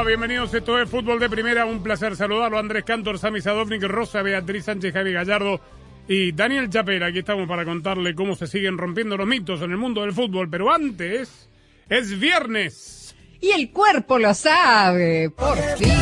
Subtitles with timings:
[0.00, 0.04] Va?
[0.04, 2.58] Bienvenidos, esto es Fútbol de Primera, un placer saludarlo.
[2.58, 5.60] Andrés Cantor, Sami Sadovnik, Rosa, Beatriz Sánchez, Javi Gallardo
[6.08, 7.06] y Daniel Chapera.
[7.08, 10.48] Aquí estamos para contarle cómo se siguen rompiendo los mitos en el mundo del fútbol.
[10.48, 11.48] Pero antes,
[11.88, 13.14] es viernes.
[13.40, 15.92] Y el cuerpo lo sabe, por fin.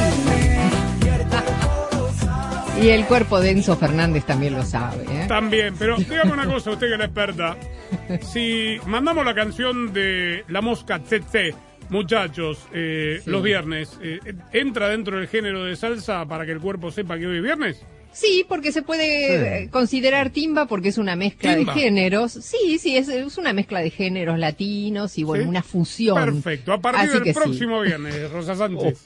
[2.81, 5.05] Y el cuerpo de Enzo Fernández también lo sabe.
[5.11, 5.27] ¿eh?
[5.27, 7.57] También, pero dígame una cosa, usted que es la experta.
[8.23, 11.55] Si mandamos la canción de La Mosca Tsetse,
[11.91, 13.31] muchachos, eh, Sí.
[13.31, 14.21] los viernes, eh,
[14.53, 17.85] ¿entra dentro del género de salsa para que el cuerpo sepa que hoy es viernes?
[18.13, 21.75] Sí, porque se puede eh, considerar timba porque es una mezcla Timba.
[21.75, 22.33] de géneros.
[22.33, 25.49] Sí, sí, es, es una mezcla de géneros latinos y bueno, ¿Sí?
[25.51, 26.17] una fusión.
[26.25, 27.33] Perfecto, a partir Así del sí.
[27.33, 29.05] próximo viernes, Rosa Sánchez.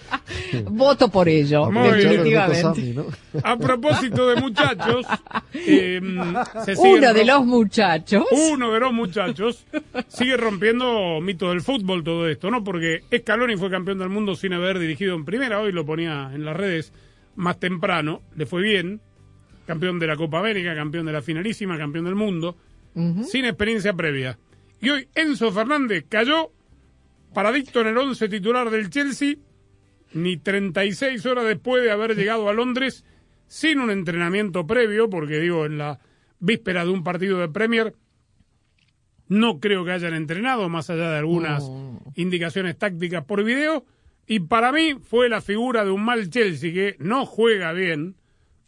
[0.70, 2.08] Voto por ello, Muy bien.
[2.10, 2.94] definitivamente.
[3.44, 5.06] A propósito de muchachos,
[5.54, 6.00] eh,
[6.64, 8.24] se sigue Uno de los muchachos.
[8.52, 9.64] uno de los muchachos
[10.08, 12.64] sigue rompiendo mito del fútbol todo esto, ¿no?
[12.64, 16.44] Porque Scaloni fue campeón del mundo sin haber dirigido en primera, hoy lo ponía en
[16.44, 16.92] las redes
[17.40, 19.00] más temprano, le fue bien,
[19.66, 22.56] campeón de la Copa América, campeón de la finalísima, campeón del mundo,
[23.24, 24.38] sin experiencia previa.
[24.80, 26.52] Y hoy Enzo Fernández cayó
[27.32, 29.36] paradicto en el once titular del Chelsea,
[30.12, 33.04] ni 36 horas después de haber llegado a Londres,
[33.46, 35.98] sin un entrenamiento previo, porque digo, en la
[36.40, 37.94] víspera de un partido de Premier,
[39.28, 41.64] no creo que hayan entrenado, más allá de algunas
[42.16, 43.86] indicaciones tácticas por video.
[44.30, 48.14] Y para mí fue la figura de un mal Chelsea que no juega bien,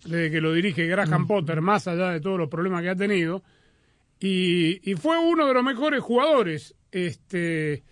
[0.04, 3.44] desde que lo dirige Graham Potter, más allá de todos los problemas que ha tenido.
[4.18, 6.74] Y, y fue uno de los mejores jugadores.
[6.90, 7.84] Este,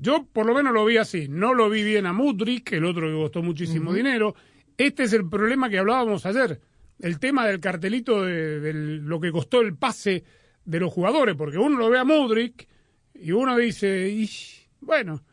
[0.00, 1.26] yo por lo menos lo vi así.
[1.28, 4.36] No lo vi bien a Mudrik, el otro que costó muchísimo dinero.
[4.78, 6.60] Este es el problema que hablábamos ayer.
[7.00, 10.22] El tema del cartelito de, de lo que costó el pase
[10.64, 11.34] de los jugadores.
[11.34, 12.68] Porque uno lo ve a Mudrik
[13.14, 15.24] y uno dice, "Ish, bueno.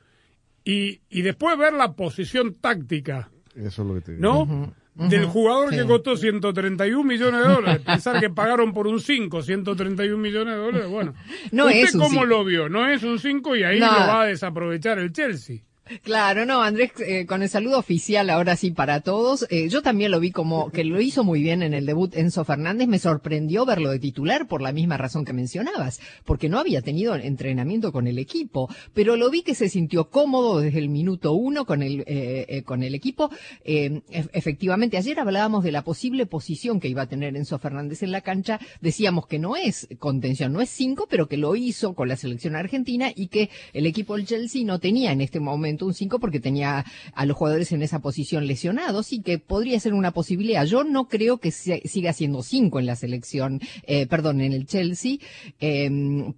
[0.63, 4.21] Y, y después ver la posición táctica, Eso es lo que te digo.
[4.21, 4.73] ¿no?
[5.07, 7.81] Del jugador que costó 131 millones de dólares.
[7.85, 11.13] Pensar que pagaron por un 5, 131 millones de dólares, bueno.
[11.53, 12.25] No ¿Usted es un cómo cinco.
[12.25, 12.67] lo vio?
[12.67, 13.85] No es un 5 y ahí No.
[13.93, 15.61] lo va a desaprovechar el Chelsea.
[16.03, 19.47] Claro, no, Andrés, eh, con el saludo oficial ahora sí para todos.
[19.49, 22.45] Eh, yo también lo vi como que lo hizo muy bien en el debut Enzo
[22.45, 22.87] Fernández.
[22.87, 27.15] Me sorprendió verlo de titular por la misma razón que mencionabas, porque no había tenido
[27.15, 31.65] entrenamiento con el equipo, pero lo vi que se sintió cómodo desde el minuto uno
[31.65, 33.31] con el, eh, eh, con el equipo.
[33.63, 38.03] Eh, e- efectivamente, ayer hablábamos de la posible posición que iba a tener Enzo Fernández
[38.03, 38.59] en la cancha.
[38.79, 42.55] Decíamos que no es contención, no es cinco, pero que lo hizo con la selección
[42.55, 46.39] argentina y que el equipo del Chelsea no tenía en este momento un 5 porque
[46.39, 50.65] tenía a los jugadores en esa posición lesionados y que podría ser una posibilidad.
[50.65, 55.17] Yo no creo que siga siendo 5 en la selección, eh, perdón, en el Chelsea,
[55.59, 55.89] eh,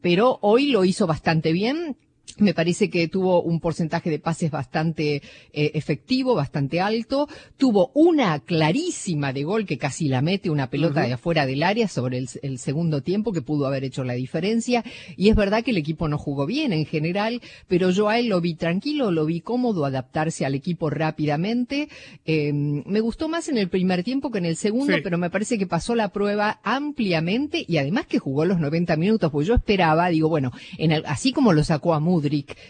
[0.02, 1.98] pero hoy lo hizo bastante bien.
[2.40, 5.22] Me parece que tuvo un porcentaje de pases bastante
[5.54, 7.28] eh, efectivo, bastante alto.
[7.58, 11.88] Tuvo una clarísima de gol que casi la mete una pelota de afuera del área
[11.88, 14.84] sobre el, el segundo tiempo que pudo haber hecho la diferencia.
[15.18, 18.28] Y es verdad que el equipo no jugó bien en general, pero yo a él
[18.28, 21.90] lo vi tranquilo, lo vi cómodo adaptarse al equipo rápidamente.
[22.26, 25.02] Eh, me gustó más en el primer tiempo que en el segundo, Sí.
[25.04, 29.32] pero me parece que pasó la prueba ampliamente y además que jugó los 90 minutos,
[29.32, 32.00] pues yo esperaba, digo, bueno, en el- así como lo sacó a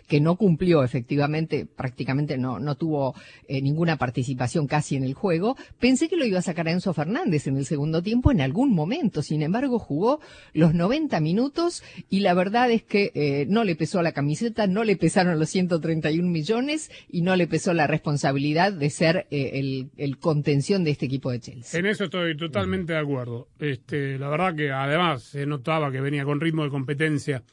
[0.07, 3.15] Que no cumplió efectivamente, prácticamente no, no tuvo
[3.47, 6.93] eh, ninguna participación casi en el juego, pensé que lo iba a sacar a Enzo
[6.93, 10.19] Fernández en el segundo tiempo en algún momento, sin embargo jugó
[10.53, 14.83] los 90 minutos y la verdad es que eh, no le pesó la camiseta, no
[14.83, 19.89] le pesaron los 131 millones y no le pesó la responsabilidad de ser eh, el,
[19.97, 21.79] el contención de este equipo de Chelsea.
[21.79, 23.49] En eso estoy totalmente de acuerdo.
[23.59, 27.43] Este, la verdad que además se notaba que venía con ritmo de competencia.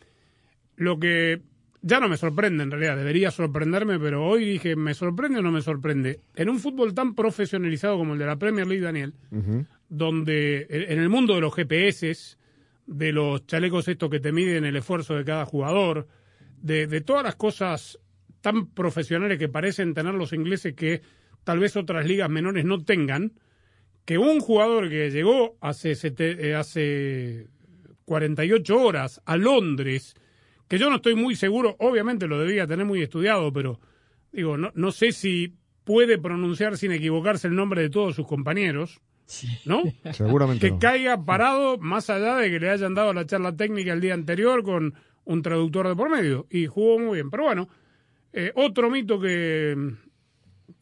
[0.76, 1.42] Lo que
[1.82, 5.52] ya no me sorprende en realidad, debería sorprenderme, pero hoy dije, ¿me sorprende o no
[5.52, 6.20] me sorprende?
[6.34, 9.14] En un fútbol tan profesionalizado como el de la Premier League, Daniel,
[9.88, 12.36] donde en el mundo de los GPS,
[12.86, 16.06] de los chalecos estos que te miden el esfuerzo de cada jugador,
[16.60, 17.98] de, de todas las cosas
[18.40, 21.02] tan profesionales que parecen tener los ingleses que
[21.44, 23.32] tal vez otras ligas menores no tengan,
[24.04, 27.46] que un jugador que llegó hace, sete- eh, hace
[28.04, 30.14] 48 horas a Londres,
[30.68, 33.80] que yo no estoy muy seguro, obviamente lo debía tener muy estudiado, pero
[34.32, 35.54] digo, no, no sé si
[35.84, 39.00] puede pronunciar sin equivocarse el nombre de todos sus compañeros,
[39.64, 39.82] ¿no?
[40.12, 40.78] Seguramente que no.
[40.78, 44.62] caiga parado más allá de que le hayan dado la charla técnica el día anterior
[44.62, 44.94] con
[45.24, 47.30] un traductor de por medio y jugó muy bien.
[47.30, 47.68] Pero bueno,
[48.32, 49.94] eh, otro mito que,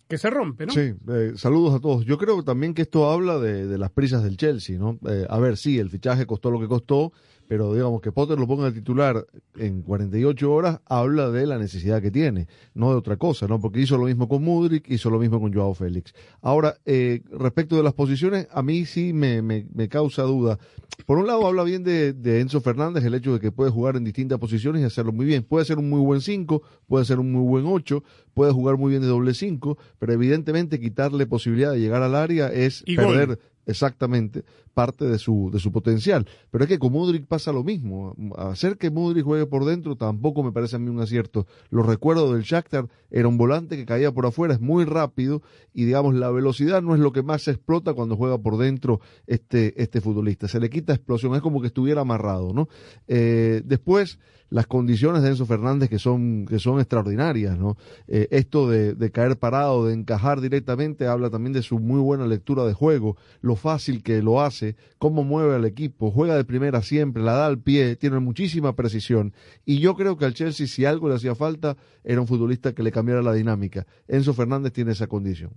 [0.09, 0.73] que se rompe, ¿no?
[0.73, 2.05] Sí, eh, saludos a todos.
[2.05, 4.99] Yo creo también que esto habla de, de las prisas del Chelsea, ¿no?
[5.09, 7.13] Eh, a ver, sí, el fichaje costó lo que costó,
[7.49, 9.27] pero digamos que Potter lo ponga de titular
[9.57, 13.61] en 48 horas habla de la necesidad que tiene, no de otra cosa, ¿no?
[13.61, 16.13] Porque hizo lo mismo con Mudrik, hizo lo mismo con Joao Félix.
[16.43, 20.59] Ahora, eh, respecto de las posiciones, a mí sí me, me, me causa duda.
[21.05, 23.97] Por un lado, habla bien de, de Enzo Fernández, el hecho de que puede jugar
[23.97, 25.45] en distintas posiciones y hacerlo muy bien.
[25.45, 28.03] Puede ser un muy buen 5, puede ser un muy buen 8,
[28.35, 32.49] puede jugar muy bien de doble 5, pero evidentemente quitarle posibilidad de llegar al área
[32.49, 33.39] es Y perder gol.
[33.67, 34.45] exactamente
[34.77, 36.29] parte de su, de su potencial.
[36.51, 38.15] Pero es que con Mudrik pasa lo mismo.
[38.37, 41.47] Hacer que Mudrik juegue por dentro tampoco me parece a mí un acierto.
[41.71, 45.41] Lo recuerdo del Shakhtar, era un volante que caía por afuera, es muy rápido
[45.73, 49.01] y digamos la velocidad no es lo que más se explota cuando juega por dentro
[49.27, 50.47] este, este futbolista.
[50.47, 52.69] Se le quita explosión, es como que estuviera amarrado, ¿no?
[53.09, 54.19] Eh, después,
[54.51, 57.77] las condiciones de Enzo Fernández que son, que son extraordinarias, ¿no?
[58.09, 62.27] Eh, esto de, de caer parado, de encajar directamente, habla también de su muy buena
[62.27, 64.66] lectura de juego, lo fácil que lo hace,
[64.99, 69.33] cómo mueve al equipo, juega de primera siempre, la da al pie, tiene muchísima precisión.
[69.65, 72.83] Y yo creo que al Chelsea, si algo le hacía falta, era un futbolista que
[72.83, 73.87] le cambiara la dinámica.
[74.09, 75.53] Enzo Fernández tiene esa condición.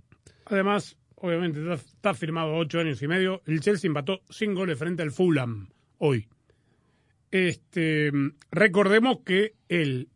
[0.45, 3.41] Además, obviamente está, firmado ocho años y medio.
[3.45, 6.27] El Chelsea empató sin goles frente al Fulham hoy.
[7.31, 8.11] Este,
[8.51, 10.09] recordemos que él,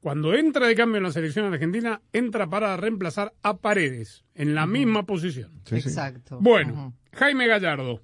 [0.00, 4.66] cuando entra de cambio en la selección argentina, entra para reemplazar a Paredes en la
[4.66, 5.60] misma posición.
[5.64, 5.76] Sí.
[5.76, 6.38] Exacto.
[6.40, 6.94] Bueno.
[7.12, 8.00] Jaime Gallardo.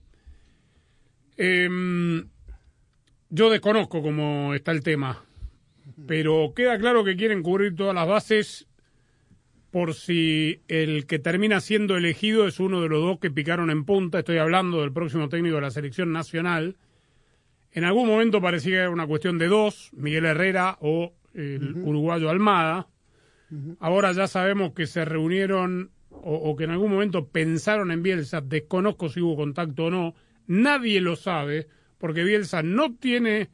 [1.37, 2.29] Em,
[3.31, 5.25] yo desconozco cómo está el tema,
[6.07, 8.69] pero queda claro que quieren cubrir todas las bases
[9.75, 13.85] por si el que termina siendo elegido es uno de los dos que picaron en
[13.85, 14.21] punta.
[14.21, 16.77] Estoy hablando del próximo técnico de la selección nacional.
[17.73, 22.31] En algún momento parecía que era una cuestión de dos, Miguel Herrera o el uruguayo
[22.31, 22.87] Almada.
[23.81, 28.41] Ahora ya sabemos que se reunieron o, o que en algún momento pensaron en Bielsa.
[28.41, 30.15] Desconozco si hubo contacto o no.
[30.46, 31.69] Nadie lo sabe
[31.99, 33.50] porque Bielsa no tiene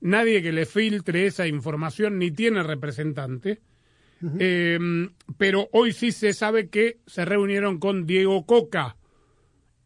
[0.00, 3.60] nadie que le filtre esa información ni tiene representante.
[4.38, 4.78] Eh,
[5.38, 8.96] pero hoy sí se sabe que se reunieron con Diego Coca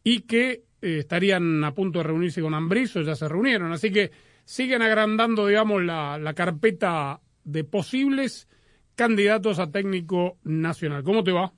[0.03, 3.73] y que eh, estarían a punto de reunirse con Ambrizo, ya se reunieron.
[3.73, 4.11] Así que
[4.45, 8.49] siguen agrandando, digamos, la, la carpeta de posibles
[8.97, 11.05] candidatos a técnico nacional.
[11.05, 11.53] ¿Cómo te va?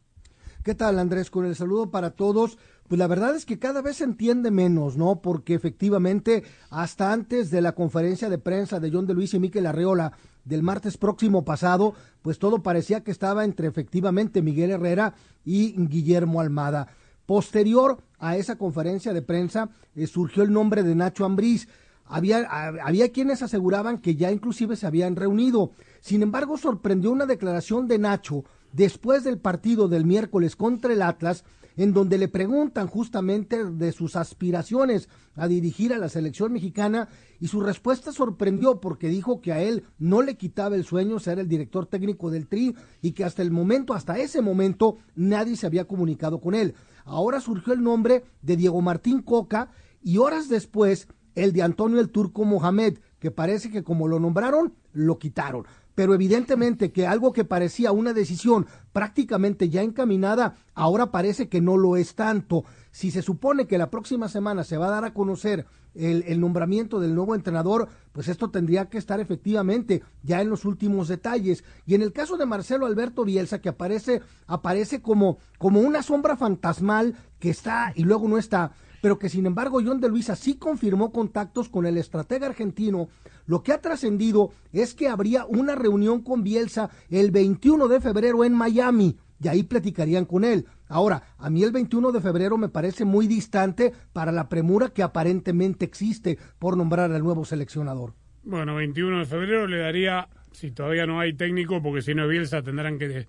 [0.62, 1.31] ¿Qué tal, Andrés?
[1.31, 2.58] Con el saludo para todos.
[2.88, 5.21] Pues la verdad es que cada vez se entiende menos, ¿no?
[5.21, 9.67] Porque efectivamente, hasta antes de la conferencia de prensa de John de Luis y Miquel
[9.67, 10.12] Arreola
[10.44, 16.41] del martes próximo pasado, pues todo parecía que estaba entre efectivamente Miguel Herrera y Guillermo
[16.41, 16.88] Almada.
[17.27, 21.69] Posterior a esa conferencia de prensa, eh, surgió el nombre de Nacho Ambriz.
[22.05, 25.72] Había, había quienes aseguraban que ya inclusive se habían reunido.
[26.01, 31.44] Sin embargo, sorprendió una declaración de Nacho después del partido del miércoles contra el Atlas,
[31.77, 37.49] en donde le preguntan justamente de sus aspiraciones a dirigir a la selección mexicana y
[37.49, 41.49] su respuesta sorprendió porque dijo que a él no le quitaba el sueño ser el
[41.49, 45.87] director técnico del Tri y que hasta el momento, hasta ese momento, nadie se había
[45.87, 46.75] comunicado con él.
[47.05, 49.71] Ahora surgió el nombre de Diego Martín Coca
[50.03, 54.75] y horas después el de Antonio el Turco Mohamed, que parece que como lo nombraron,
[54.93, 55.67] lo quitaron.
[55.96, 61.79] Pero evidentemente que algo que parecía una decisión prácticamente ya encaminada, ahora parece que no
[61.79, 62.65] lo es tanto.
[62.91, 65.67] Si se supone que la próxima semana se va a dar a conocer
[65.98, 70.65] el, el nombramiento del nuevo entrenador, pues esto tendría que estar efectivamente ya en los
[70.65, 71.65] últimos detalles.
[71.86, 76.36] Y en el caso de Marcelo Alberto Bielsa, que aparece, aparece como, como una sombra
[76.36, 78.72] fantasmal que está y luego no está,
[79.03, 83.08] pero que sin embargo John de Luisa sí confirmó contactos con el estratega argentino.
[83.46, 88.44] Lo que ha trascendido es que habría una reunión con Bielsa el 21 de febrero
[88.44, 90.67] en Miami y ahí platicarían con él.
[90.88, 95.02] Ahora, a mí el 21 de febrero me parece muy distante para la premura que
[95.02, 98.14] aparentemente existe por nombrar al nuevo seleccionador.
[98.44, 102.31] Bueno, 21 de febrero le daría, si todavía no hay técnico, porque si no es
[102.31, 103.26] Bielsa tendrán que de-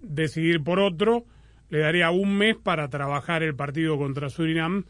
[0.00, 1.24] decidir por otro,
[1.70, 4.84] le daría un mes para trabajar el partido contra Surinam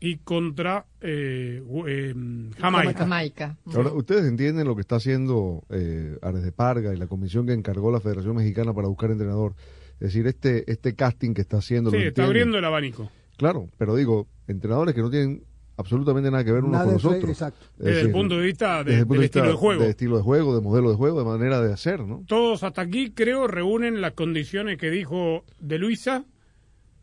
[0.00, 2.14] y contra eh, eh,
[2.58, 2.98] Jamaica.
[2.98, 3.56] Jamaica.
[3.74, 7.52] Ahora, ¿ustedes entienden lo que está haciendo eh, Ares de Parga y la comisión que
[7.52, 9.54] encargó la Federación Mexicana para buscar entrenador?
[10.00, 11.90] Es decir, este, este casting que está haciendo.
[11.90, 13.10] Sí, ¿lo está abriendo el abanico.
[13.36, 15.44] Claro, pero digo, entrenadores que no tienen
[15.76, 17.30] absolutamente nada que ver unos Nada con los otros.
[17.30, 17.66] exacto.
[17.78, 19.58] Es Desde el punto de vista de- desde el punto del de vista estilo de
[19.58, 19.82] juego.
[19.84, 22.22] De estilo de juego, de modelo de juego, de manera de hacer, ¿no?
[22.26, 26.24] Todos hasta aquí, creo, reúnen las condiciones que dijo de Luisa.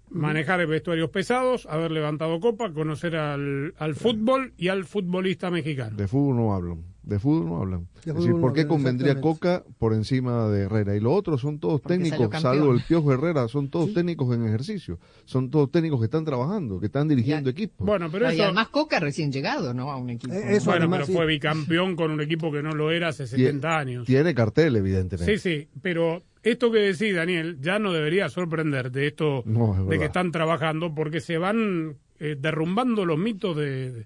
[0.09, 5.97] Manejar vestuarios pesados, haber levantado copa, conocer al, al fútbol y al futbolista mexicano.
[5.97, 6.83] De fútbol no hablan.
[7.07, 7.87] De fútbol no hablan.
[8.05, 9.21] Es decir, no ¿por qué convendría.
[9.21, 10.95] Coca por encima de Herrera?
[10.95, 14.45] Y los otros son todos Porque técnicos, salvo el Piojo Herrera, son todos técnicos en
[14.45, 14.99] ejercicio.
[15.23, 17.87] Son todos técnicos que están trabajando, que están dirigiendo equipos.
[17.87, 19.89] Bueno, pero y eso, además Coca recién llegado, ¿no?
[19.89, 20.33] A un equipo.
[20.33, 21.13] Eh, eso bueno, además, pero sí.
[21.13, 24.05] fue bicampeón con un equipo que no lo era hace Tie- 70 años.
[24.05, 25.37] Tiene cartel, evidentemente.
[25.37, 29.87] Sí, sí, pero esto que decís, Daniel, ya no debería sorprender de esto No, es
[29.87, 34.05] de que están trabajando, porque se van eh, derrumbando los mitos de,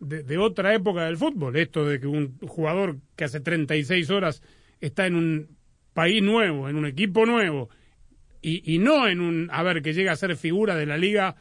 [0.00, 1.56] de- de otra época del fútbol.
[1.56, 4.42] Esto de que un jugador que hace 36 horas
[4.80, 5.48] está en un
[5.94, 7.68] país nuevo, en un equipo nuevo,
[8.42, 11.36] y, y no en un, a ver, que llega a ser figura de la liga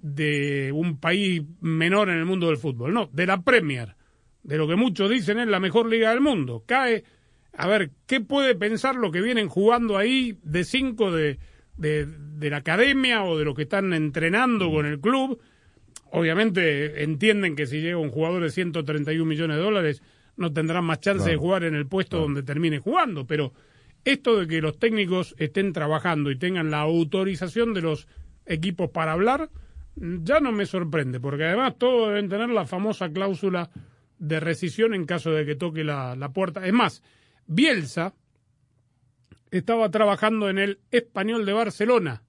[0.00, 3.96] de un país menor en el mundo del fútbol, no, de la Premier,
[4.42, 6.62] de lo que muchos dicen es la mejor liga del mundo.
[6.66, 7.04] Cae,
[7.56, 11.38] a ver, ¿qué puede pensar lo que vienen jugando ahí de cinco de,
[11.76, 15.40] de, de la academia o de los que están entrenando con el club?
[16.10, 20.02] Obviamente entienden que si llega un jugador de 131 millones de dólares
[20.36, 23.52] no tendrán más chance de jugar en el puesto donde termine jugando, pero
[24.04, 28.08] esto de que los técnicos estén trabajando y tengan la autorización de los
[28.46, 29.50] equipos para hablar,
[29.96, 33.70] ya no me sorprende, porque además todos deben tener la famosa cláusula
[34.18, 36.66] de rescisión en caso de que toque la, la puerta.
[36.66, 37.02] Es más,
[37.46, 38.14] Bielsa
[39.50, 42.22] estaba trabajando en el Español de Barcelona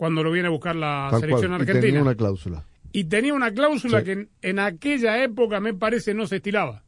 [0.00, 1.60] cuando lo viene a buscar la Tal selección cual.
[1.60, 1.80] Y argentina.
[1.86, 2.64] tenía una cláusula.
[2.90, 4.04] Y tenía una cláusula Sí.
[4.06, 6.84] que en, en aquella época me parece no se estilaba.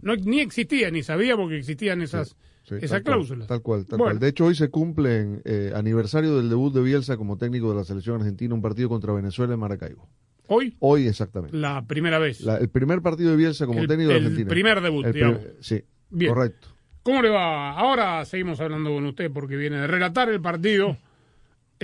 [0.00, 3.48] No, ni existía, ni sabíamos que existían esas, Sí, esas tal cual, cláusulas.
[3.48, 4.12] Tal cual, tal Bueno.
[4.12, 4.18] cual.
[4.20, 7.76] De hecho, hoy se cumple en eh, aniversario del debut de Bielsa como técnico de
[7.78, 10.08] la selección argentina, un partido contra Venezuela en Maracaibo.
[10.46, 11.56] Hoy, Hoy exactamente.
[11.56, 12.40] la primera vez.
[12.42, 14.48] La- el primer partido de Bielsa como El- técnico de el Argentina.
[14.48, 15.40] primer debut, El digamos.
[15.58, 16.32] sí, Bien.
[16.32, 16.68] correcto.
[17.02, 17.72] ¿Cómo le va?
[17.72, 20.96] Ahora seguimos hablando con usted porque viene de relatar el partido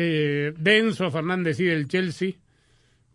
[0.03, 2.33] eh, de Enzo Fernández y del Chelsea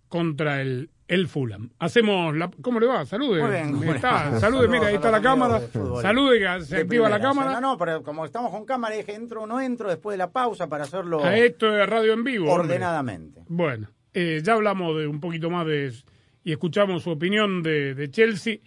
[0.07, 1.71] contra el, el Fulham.
[1.79, 2.49] Hacemos la...
[2.61, 3.05] ¿Cómo le va?
[3.05, 3.41] Salude.
[3.41, 5.59] Muy bien, ¿cómo Está, salude, mira, ahí está la cámara.
[6.01, 7.59] Salude, que se De activa la primera, cámara.
[7.59, 10.31] No, no, pero como estamos con cámara, dije entro o no entro después de la
[10.31, 12.51] pausa para hacerlo A esto de radio en vivo.
[12.51, 12.67] hombre.
[12.75, 13.41] ordenadamente.
[13.47, 15.91] Bueno, eh, ya hablamos de un poquito más de
[16.43, 18.57] y escuchamos su opinión de, de Chelsea,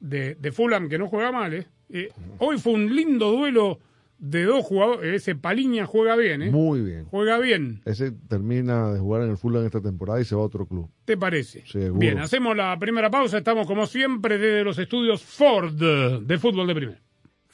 [0.00, 1.54] de, de Fulham, que no juega mal.
[1.54, 1.66] ¿eh?
[1.88, 3.78] Eh, hoy fue un lindo duelo
[4.22, 5.22] de dos jugadores.
[5.22, 6.50] Ese Paliña juega bien, ¿eh?
[6.50, 7.06] Muy bien.
[7.06, 10.44] Juega bien, Ese termina de jugar en el Fulham esta temporada y se va a
[10.44, 10.88] otro club.
[11.04, 11.64] ¿te parece?
[11.66, 11.98] Seguro.
[11.98, 13.38] Bien, hacemos la primera pausa.
[13.38, 17.00] Estamos como siempre desde los estudios Ford de fútbol de primera.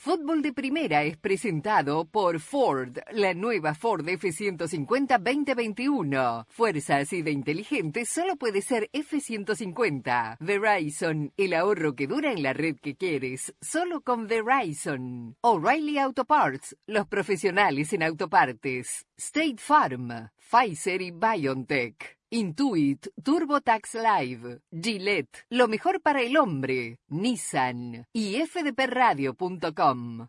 [0.08, 6.46] Fútbol de Primera es presentado por Ford, la nueva Ford F150 2021.
[6.48, 10.38] Fuerza así de inteligente solo puede ser F150.
[10.40, 15.36] Verizon, el ahorro que dura en la red que quieres, solo con Verizon.
[15.42, 19.04] O'Reilly Auto Parts, los profesionales en autopartes.
[19.18, 22.17] State Farm, Pfizer y BioNTech.
[22.30, 30.28] Intuit, TurboTax Live, Gillette, lo mejor para el hombre, Nissan y fdpradio.com.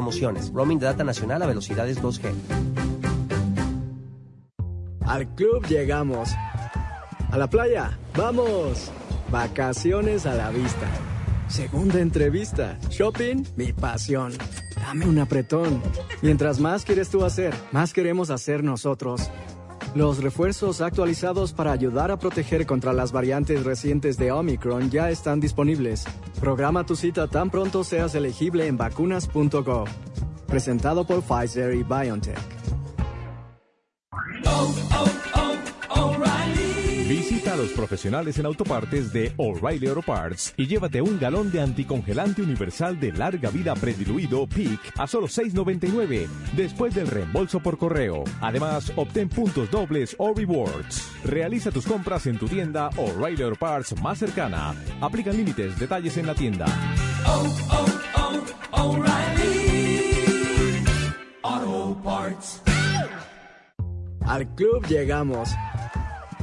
[0.53, 2.33] Roaming de data nacional a velocidades 2G.
[5.05, 6.29] Al club llegamos.
[7.31, 8.91] A la playa, vamos.
[9.31, 10.87] Vacaciones a la vista.
[11.47, 12.77] Segunda entrevista.
[12.89, 14.33] Shopping, mi pasión.
[14.75, 15.81] Dame un apretón.
[16.21, 19.29] Mientras más quieres tú hacer, más queremos hacer nosotros.
[19.93, 25.41] Los refuerzos actualizados para ayudar a proteger contra las variantes recientes de Omicron ya están
[25.41, 26.05] disponibles.
[26.39, 29.89] Programa tu cita tan pronto seas elegible en vacunas.gov.
[30.47, 32.39] Presentado por Pfizer y BioNTech.
[37.11, 41.59] Visita a los profesionales en autopartes de O'Reilly Auto Parts y llévate un galón de
[41.59, 48.23] anticongelante universal de larga vida prediluido PIC a solo $6.99 después del reembolso por correo.
[48.39, 51.05] Además, obtén puntos dobles o rewards.
[51.25, 54.73] Realiza tus compras en tu tienda O'Reilly Auto Parts más cercana.
[55.01, 56.65] Aplican límites, detalles en la tienda.
[64.25, 65.49] Al club llegamos.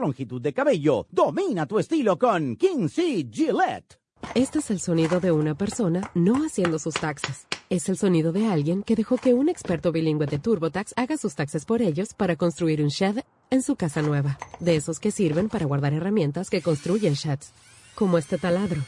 [0.00, 1.06] longitud de cabello.
[1.10, 3.28] Domina tu estilo con King C.
[3.30, 4.00] Gillette.
[4.34, 7.46] Este es el sonido de una persona no haciendo sus taxes.
[7.68, 11.34] Es el sonido de alguien que dejó que un experto bilingüe de TurboTax haga sus
[11.34, 14.38] taxes por ellos para construir un shed en su casa nueva.
[14.60, 17.52] De esos que sirven para guardar herramientas que construyen sheds,
[17.94, 18.82] como este taladro.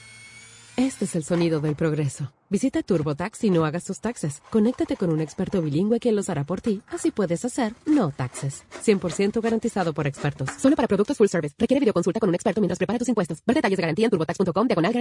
[0.77, 2.33] Este es el sonido del progreso.
[2.49, 4.43] Visita TurboTax y no hagas tus taxes.
[4.51, 6.81] Conéctate con un experto bilingüe quien los hará por ti.
[6.89, 8.65] Así puedes hacer no taxes.
[8.83, 10.49] 100% garantizado por expertos.
[10.59, 11.55] Solo para productos full service.
[11.59, 13.43] Requiere videoconsulta con un experto mientras prepara tus impuestos.
[13.47, 14.93] Ver detalles de garantía en turbotax.com diagonal.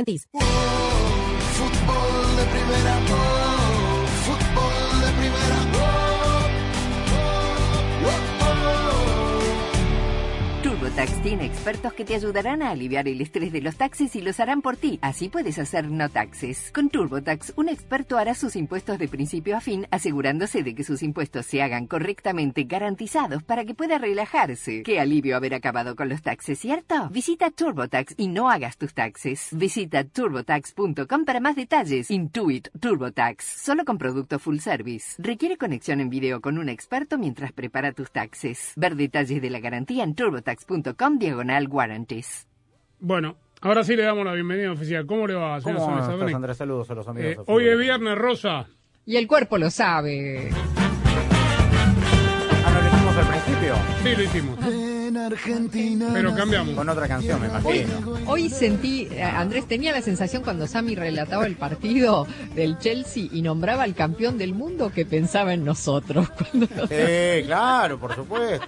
[11.23, 14.63] Tiene expertos que te ayudarán a aliviar el estrés de los taxis y los harán
[14.63, 14.97] por ti.
[15.03, 16.71] Así puedes hacer no taxes.
[16.73, 21.03] Con TurboTax, un experto hará sus impuestos de principio a fin, asegurándose de que sus
[21.03, 24.81] impuestos se hagan correctamente garantizados para que pueda relajarse.
[24.81, 27.10] Qué alivio haber acabado con los taxes, ¿cierto?
[27.12, 29.49] Visita TurboTax y no hagas tus taxes.
[29.51, 32.10] Visita turbotax.com para más detalles.
[32.10, 33.45] Intuit TurboTax.
[33.45, 35.21] Solo con producto full service.
[35.21, 38.73] Requiere conexión en video con un experto mientras prepara tus taxes.
[38.75, 42.47] Ver detalles de la garantía en turbotax.com diagonal warranties.
[43.00, 45.06] Bueno, ahora sí le damos la bienvenida oficial.
[45.06, 46.36] ¿Cómo le va, señor ¿Cómo?
[46.36, 46.58] Andrés?
[46.58, 47.32] Saludos a los amigos.
[47.32, 48.67] Eh, hoy es viernes, Rosa.
[49.06, 50.52] Y el cuerpo lo sabe.
[52.63, 53.76] Ah, ¿no lo hicimos al principio?
[54.04, 54.60] Sí, lo hicimos.
[55.12, 56.10] En Argentina.
[56.13, 56.74] Pero cambiamos.
[56.74, 58.17] Con otra canción, me Hoy, imagino.
[58.28, 63.41] hoy sentí, eh, Andrés, tenía la sensación cuando Sammy relataba el partido del Chelsea y
[63.41, 66.30] nombraba al campeón del mundo que pensaba en nosotros.
[66.52, 68.65] Cuando Sí, claro, por supuesto.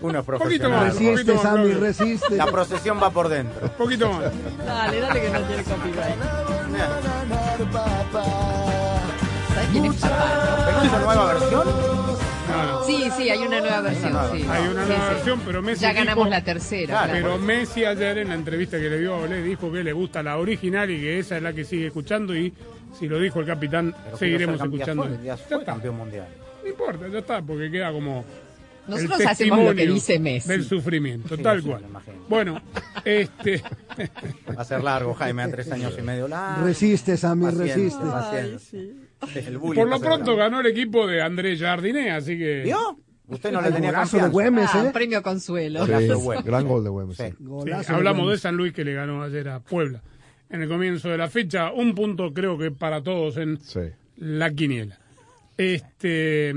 [0.00, 2.36] Uno es Poquito más, Resiste, más, Sammy, resiste.
[2.36, 3.60] La procesión va por dentro.
[3.66, 4.32] Un poquito más.
[4.64, 6.14] Dale, dale que no tiene copyright.
[9.52, 10.64] ¿Sabes quién es papá?
[10.66, 12.07] ¿Pero es una nueva versión?
[12.48, 12.84] No, no.
[12.84, 14.12] Sí, sí, hay una nueva versión.
[14.12, 14.46] nueva- sí.
[14.48, 15.14] Hay una Sí, nueva sí.
[15.14, 16.86] versión, pero Messi Ya ganamos dijo- la tercera.
[16.86, 17.24] Claro, claro.
[17.26, 20.22] Pero Messi ayer en la entrevista que le dio a Olé dijo que le gusta
[20.22, 22.52] la original y que esa es la que sigue escuchando y
[22.98, 25.08] si lo dijo el capitán, Pero seguiremos escuchando.
[25.22, 25.72] Ya fue está.
[25.72, 26.26] campeón mundial.
[26.62, 28.24] No importa, ya está, porque queda como
[28.86, 30.48] Nosotros el hacemos lo que testimonio dice Messi.
[30.48, 31.84] del sufrimiento, Sí, tal sí, cual.
[32.28, 32.60] Bueno,
[33.04, 33.62] Este,
[34.56, 36.64] Va a ser largo, Jaime, a tres años y medio largo.
[36.66, 38.04] Resiste, Sammy, resiste.
[38.04, 38.80] paciencia.
[39.34, 42.62] El bullying por lo pronto ganó el equipo de Andrés Jardiné, así que...
[42.64, 42.98] ¿Vio?
[43.26, 44.32] Usted no le tenía golazo de confianza.
[44.32, 44.86] Güemes, Ah, ¿eh?
[44.86, 45.84] un premio consuelo.
[45.86, 46.44] Sí, de Güemes.
[46.44, 47.16] gran gol de Güemes.
[47.16, 47.24] Sí.
[47.26, 48.40] Sí, Golazo hablamos de Güemes.
[48.40, 50.02] San Luis que le ganó ayer a Puebla
[50.48, 51.70] en el comienzo de la fecha.
[51.72, 53.80] Un punto creo que para todos en Sí.
[54.16, 54.98] la quiniela.
[55.58, 56.54] Este,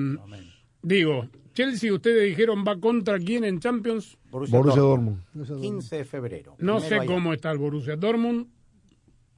[0.81, 4.17] digo, Chelsea, ustedes dijeron va contra quién en Champions.
[4.29, 5.21] Borussia, Borussia Dortmund.
[5.33, 5.61] Dortmund.
[5.61, 6.51] 15 de febrero.
[6.59, 7.05] No Primero sé allá.
[7.05, 8.47] cómo está el Borussia Dortmund,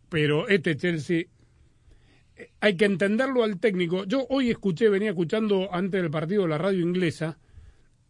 [0.09, 1.23] pero este Chelsea
[2.59, 4.03] hay que entenderlo al técnico.
[4.05, 7.37] Yo hoy escuché, venía escuchando antes del partido la radio inglesa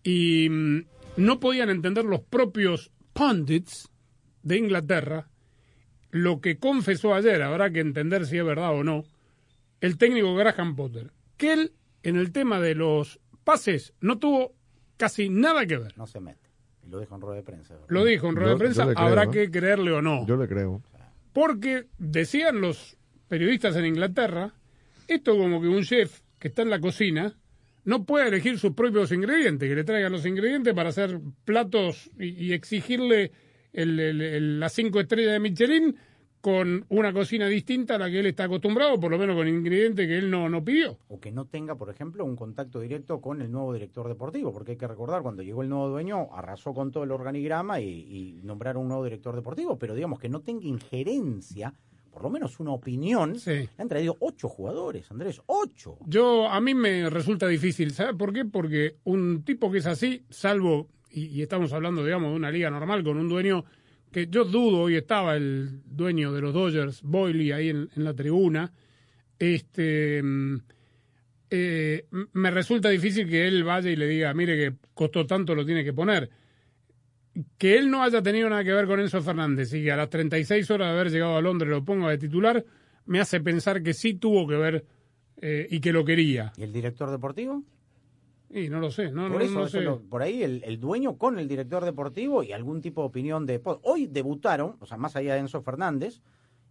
[0.04, 0.86] y mm,
[1.18, 3.90] no podían entender los propios pundits
[4.42, 5.30] de Inglaterra
[6.12, 9.04] lo que confesó ayer, habrá que entender si es verdad o no,
[9.82, 14.54] el técnico Graham Potter, que él en el tema de los pases no tuvo
[14.96, 15.98] casi nada que ver.
[15.98, 16.40] No se mete.
[16.86, 17.74] Y lo dijo en rueda de prensa.
[17.74, 17.88] ¿verdad?
[17.90, 19.30] Lo dijo en rueda Yo- de prensa, yo le creo, habrá ¿eh?
[19.32, 20.28] que creerle o no.
[20.28, 20.84] Yo le creo.
[21.34, 22.96] Porque decían los
[23.34, 24.54] periodistas en Inglaterra,
[25.08, 27.36] esto como que un chef que está en la cocina
[27.84, 32.54] no puede elegir sus propios ingredientes, que le traigan los ingredientes para hacer platos y,
[32.54, 33.32] exigirle
[33.74, 35.96] las cinco estrellas de Michelin
[36.42, 40.06] con una cocina distinta a la que él está acostumbrado, por lo menos con ingredientes
[40.06, 41.00] que él no, no pidió.
[41.08, 44.74] O que no tenga, por ejemplo, un contacto directo con el nuevo director deportivo, porque
[44.74, 48.42] hay que recordar, cuando llegó el nuevo dueño, arrasó con todo el organigrama y, y
[48.44, 51.74] nombraron un nuevo director deportivo, pero digamos que no tenga injerencia,
[52.14, 53.36] por lo menos una opinión.
[53.46, 55.98] Le han traído ocho jugadores, Andrés, ocho.
[56.06, 58.46] Yo, a mí me resulta difícil, ¿sabes por qué?
[58.46, 62.70] Porque un tipo que es así, salvo, y, y estamos hablando, digamos, de una liga
[62.70, 63.66] normal con un dueño
[64.12, 68.14] que yo dudo, hoy estaba el dueño de los Dodgers, Boyley, ahí en, en la
[68.14, 68.72] tribuna,
[69.40, 70.58] este, mm,
[71.50, 75.66] eh, me resulta difícil que él vaya y le diga, mire que costó tanto, lo
[75.66, 76.30] tiene que poner.
[77.58, 80.10] Que él no haya tenido nada que ver con Enzo Fernández y que a las
[80.10, 82.64] 36 horas de haber llegado a Londres lo ponga de titular,
[83.06, 84.86] me hace pensar que sí tuvo que ver
[85.42, 86.54] eh, y que lo quería.
[86.58, 87.64] ¿Y el director deportivo?
[88.50, 90.04] Y no lo sé, no, por no, eso, no sé.
[90.10, 93.60] por ahí el, el dueño con el director deportivo y algún tipo de opinión de...
[93.82, 96.22] Hoy debutaron, o sea, más allá de Enzo Fernández,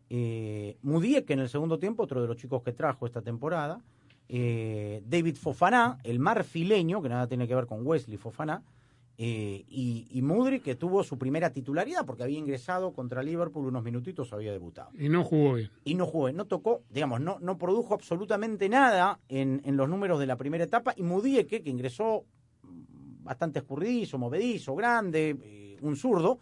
[0.08, 3.80] eh, Mudiek en el segundo tiempo, otro de los chicos que trajo esta temporada,
[4.28, 8.62] eh, David Fofaná, el marfileño, que nada tiene que ver con Wesley Fofaná,
[9.24, 13.84] eh, y, y Mudrik, que tuvo su primera titularidad porque había ingresado contra Liverpool unos
[13.84, 15.70] minutitos, había debutado Y no jugó bien.
[15.84, 20.18] y no jugó, no tocó, digamos, no, no produjo absolutamente nada en, en los números
[20.18, 20.92] de la primera etapa.
[20.96, 22.24] Y Mudieke, que ingresó
[23.22, 26.40] bastante escurridizo, movedizo, grande, eh, un zurdo,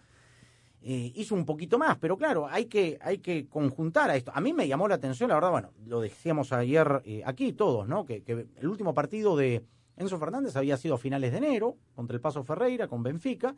[0.81, 1.99] eh, hizo un poquito más.
[1.99, 4.33] Pero claro, hay que, hay que conjuntar a esto.
[4.35, 8.07] A mí me llamó la atención, la verdad, bueno, lo decíamos ayer aquí todos, ¿no?
[8.07, 9.63] Que, que el último partido de
[10.01, 13.55] Enzo Fernández había sido a finales de enero, contra el Paso Ferreira, con Benfica.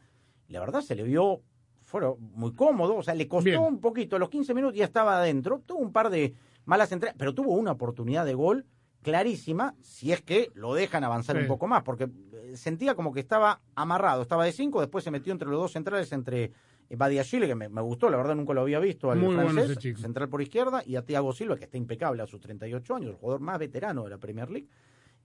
[0.49, 1.41] La verdad se le vio
[1.81, 3.61] fueron muy cómodo, o sea, le costó Bien.
[3.61, 6.33] un poquito, a los 15 minutos ya estaba adentro, tuvo un par de
[6.65, 8.67] malas entradas, pero tuvo una oportunidad de gol
[9.03, 11.43] clarísima, si es que lo dejan avanzar Sí.
[11.43, 15.11] un poco más, porque eh, sentía como que estaba amarrado, estaba de 5, después se
[15.11, 16.53] metió entre los dos centrales, entre
[16.89, 19.77] eh, Badiashile, que me, me gustó, la verdad nunca lo había visto, al Muy francés,
[20.01, 23.17] central por izquierda, y a Thiago Silva, que está impecable a sus 38 años, el
[23.17, 24.69] jugador más veterano de la Premier League,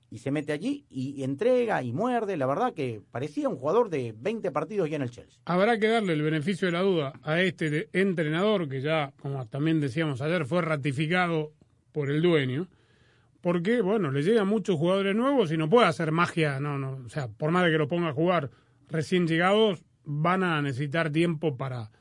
[0.10, 4.14] y se mete allí y entrega y muerde, la verdad que parecía un jugador de
[4.18, 5.42] 20 partidos ya en el Chelsea.
[5.46, 9.82] Habrá que darle el beneficio de la duda a este entrenador que ya, como también
[9.82, 11.52] decíamos ayer, fue ratificado
[11.92, 12.68] por el dueño,
[13.42, 17.10] porque, bueno, le llegan muchos jugadores nuevos y no puede hacer magia, no, no, o
[17.10, 18.50] sea, por más de que lo ponga a jugar
[18.90, 21.92] recién llegados, van a necesitar tiempo para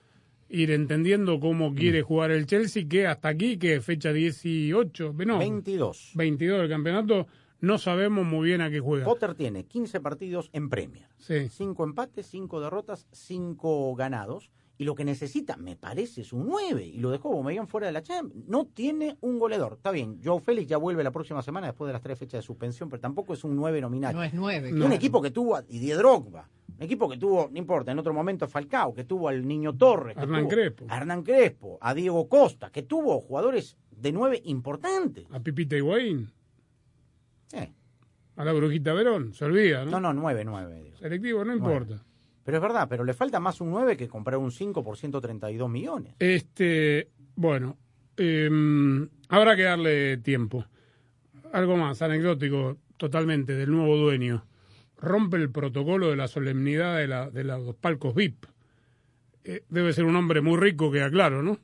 [0.48, 6.12] ir entendiendo cómo quiere jugar el Chelsea, que hasta aquí, que fecha 18, no, 22.
[6.14, 7.26] 22 del campeonato,
[7.60, 9.04] no sabemos muy bien a qué juega.
[9.04, 11.08] Potter tiene 15 partidos en Premier.
[11.18, 11.48] Sí.
[11.48, 14.50] 5 empates, 5 derrotas, 5 ganados.
[14.78, 16.84] Y lo que necesita, me parece, es un 9.
[16.84, 18.46] Y lo dejó Aubameyang fuera de la Champions.
[18.46, 19.74] No tiene un goleador.
[19.78, 22.42] Está bien, Joe Félix ya vuelve la próxima semana después de las tres fechas de
[22.46, 24.14] suspensión, pero tampoco es un 9 nominal.
[24.14, 24.92] No es nueve, Un claro.
[24.94, 26.50] equipo que tuvo a Didier Drogba.
[26.76, 29.74] Un equipo que tuvo, no importa, en otro momento a Falcao, que tuvo al Niño
[29.74, 30.14] Torres.
[30.14, 30.84] que Hernán tuvo Crespo.
[30.90, 35.24] A Hernán Crespo, a Diego Costa, que tuvo jugadores de 9 importantes.
[35.32, 36.30] A Pipita Higuaín,
[38.36, 39.92] A la Brujita Verón, se olvida, ¿no?
[39.92, 40.92] No, no, 9, 9.
[40.98, 42.04] Selectivo, no importa.
[42.44, 45.70] Pero es verdad, pero le falta más un 9 que comprar un 5 por 132
[45.70, 46.14] millones.
[46.18, 47.78] Este, bueno,
[48.16, 48.50] eh,
[49.28, 50.66] habrá que darle tiempo.
[51.52, 54.44] Algo más, anecdótico totalmente, del nuevo dueño.
[54.98, 58.46] Rompe el protocolo de la solemnidad de, la, de los palcos VIP.
[59.44, 61.58] Eh, debe ser un hombre muy rico, queda claro, ¿no?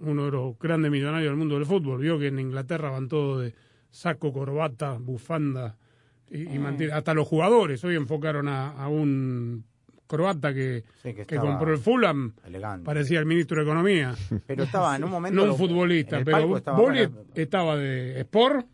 [0.00, 2.00] Uno de los grandes millonarios del mundo del fútbol.
[2.00, 3.54] Vio que en Inglaterra van todos de
[3.90, 5.76] saco, corbata, bufanda
[6.30, 9.64] y, y mantiene- Hasta los jugadores hoy enfocaron a, a un
[10.06, 12.32] croata que, Sí, que compró el Fulham.
[12.44, 12.84] elegante.
[12.84, 14.14] Parecía el ministro de Economía.
[14.46, 15.44] Pero estaba en un momento.
[15.44, 18.66] No un futbolista, pero Boli estaba de Sport,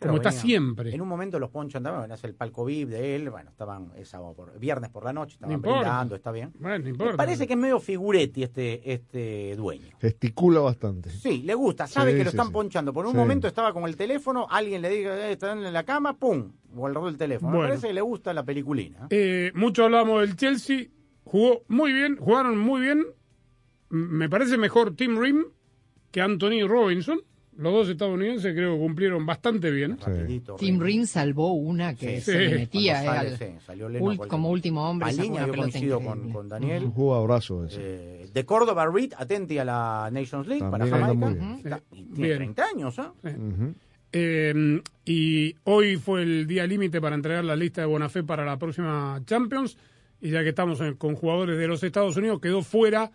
[0.00, 0.94] Claro, como está siempre.
[0.94, 3.92] En un momento los Poncho andaban, bueno, es el palco VIP de él, bueno, estaban
[3.96, 6.52] esa por, viernes por la noche, estaban No brindando, está bien.
[6.58, 7.16] Bueno, no Me importa.
[7.18, 9.88] parece que es medio figuretti este, este dueño.
[10.00, 11.10] Gesticula bastante.
[11.10, 12.52] Sí, le gusta, sabe Sí, que lo sí, están sí.
[12.54, 12.92] ponchando.
[12.94, 13.18] Por un Sí.
[13.18, 16.50] momento estaba con el teléfono, alguien le diga, eh, están en la cama, ¡pum!
[16.72, 17.50] Guardó el teléfono.
[17.50, 17.64] Bueno.
[17.64, 19.06] Me parece que le gusta la peliculina.
[19.10, 20.86] Eh, mucho hablamos del Chelsea,
[21.24, 23.04] jugó muy bien, jugaron muy bien.
[23.90, 25.44] Me parece mejor Tim Rim
[26.10, 27.20] que Anthony Robinson.
[27.60, 29.98] Los dos estadounidenses creo que cumplieron bastante bien.
[30.58, 32.32] Tim Rin salvó una que Sí.
[32.32, 35.06] se le metía Cuando eh, al- sí, salió cual- como último hombre.
[35.14, 36.84] Paliña, yo coincido con, Daniel.
[36.84, 36.92] Un
[37.66, 37.76] ese.
[37.78, 41.56] Eh, de Córdoba, Reed, atenti a la Nations League También para Jamaica.
[41.58, 42.36] Está- y tiene Bien.
[42.38, 43.12] 30 años, ¿ah?
[43.22, 43.74] Ujú.
[44.12, 48.58] Eh, y hoy fue el día límite para entregar la lista de Bonafé para la
[48.58, 49.76] próxima Champions.
[50.20, 53.10] Y ya que estamos en- con jugadores de los Estados Unidos, quedó fuera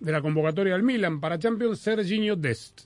[0.00, 2.82] de la convocatoria del Milan para Champions Serginho Dest,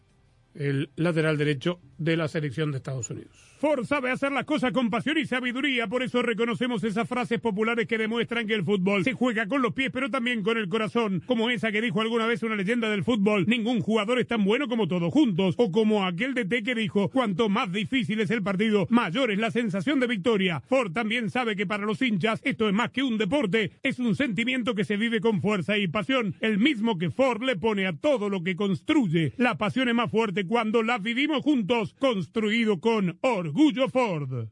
[0.59, 3.46] el lateral derecho de la selección de Estados Unidos.
[3.59, 7.87] Ford sabe hacer las cosas con pasión y sabiduría, por eso reconocemos esas frases populares
[7.87, 11.23] que demuestran que el fútbol se juega con los pies, pero también con el corazón,
[11.25, 14.69] como esa que dijo alguna vez una leyenda del fútbol, ningún jugador es tan bueno
[14.69, 18.87] como todos juntos, o como aquel DT que dijo, cuanto más difícil es el partido,
[18.91, 20.63] mayor es la sensación de victoria.
[20.69, 24.15] Ford también sabe que para los hinchas esto es más que un deporte, es un
[24.15, 27.95] sentimiento que se vive con fuerza y pasión, el mismo que Ford le pone a
[27.95, 29.33] todo lo que construye.
[29.39, 34.49] La pasión es más fuerte cuando la vivimos juntos, construido con orgullo Ford.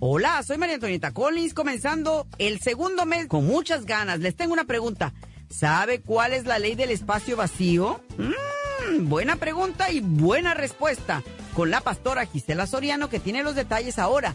[0.00, 4.20] Hola, soy María Antonieta Collins, comenzando el segundo mes con muchas ganas.
[4.20, 5.14] Les tengo una pregunta.
[5.48, 8.00] ¿Sabe cuál es la ley del espacio vacío?
[8.18, 11.22] Mm, buena pregunta y buena respuesta.
[11.54, 14.34] Con la pastora Gisela Soriano que tiene los detalles ahora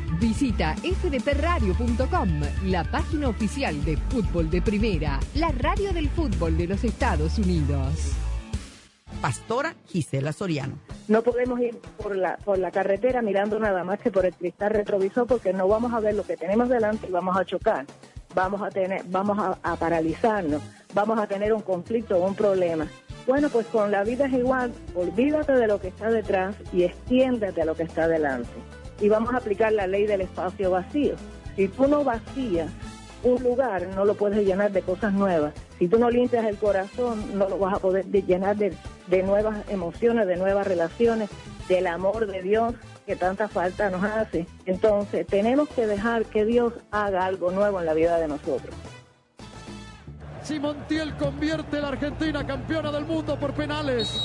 [0.19, 6.83] Visita fdpradio.com, la página oficial de fútbol de primera, la radio del fútbol de los
[6.83, 8.11] Estados Unidos.
[9.21, 10.79] Pastora Gisela Soriano.
[11.07, 14.71] No podemos ir por la, por la carretera mirando nada más que por el cristal
[14.71, 17.85] retrovisor porque no vamos a ver lo que tenemos delante y vamos a chocar.
[18.35, 20.61] Vamos a tener, vamos a, a paralizarnos,
[20.93, 22.87] vamos a tener un conflicto o un problema.
[23.27, 27.61] Bueno, pues con la vida es igual, olvídate de lo que está detrás y extiéndete
[27.61, 28.49] a lo que está delante.
[29.01, 31.15] Y vamos a aplicar la ley del espacio vacío.
[31.55, 32.69] Si tú no vacías
[33.23, 35.53] un lugar, no lo puedes llenar de cosas nuevas.
[35.79, 38.73] Si tú no limpias el corazón, no lo vas a poder de- llenar de,
[39.07, 41.29] de nuevas emociones, de nuevas relaciones,
[41.67, 42.73] del amor de Dios
[43.05, 44.45] que tanta falta nos hace.
[44.65, 48.73] Entonces, tenemos que dejar que Dios haga algo nuevo en la vida de nosotros.
[50.43, 54.19] Si Montiel convierte a la Argentina campeona del mundo por penales.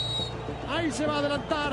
[0.68, 1.72] Ahí se va a adelantar.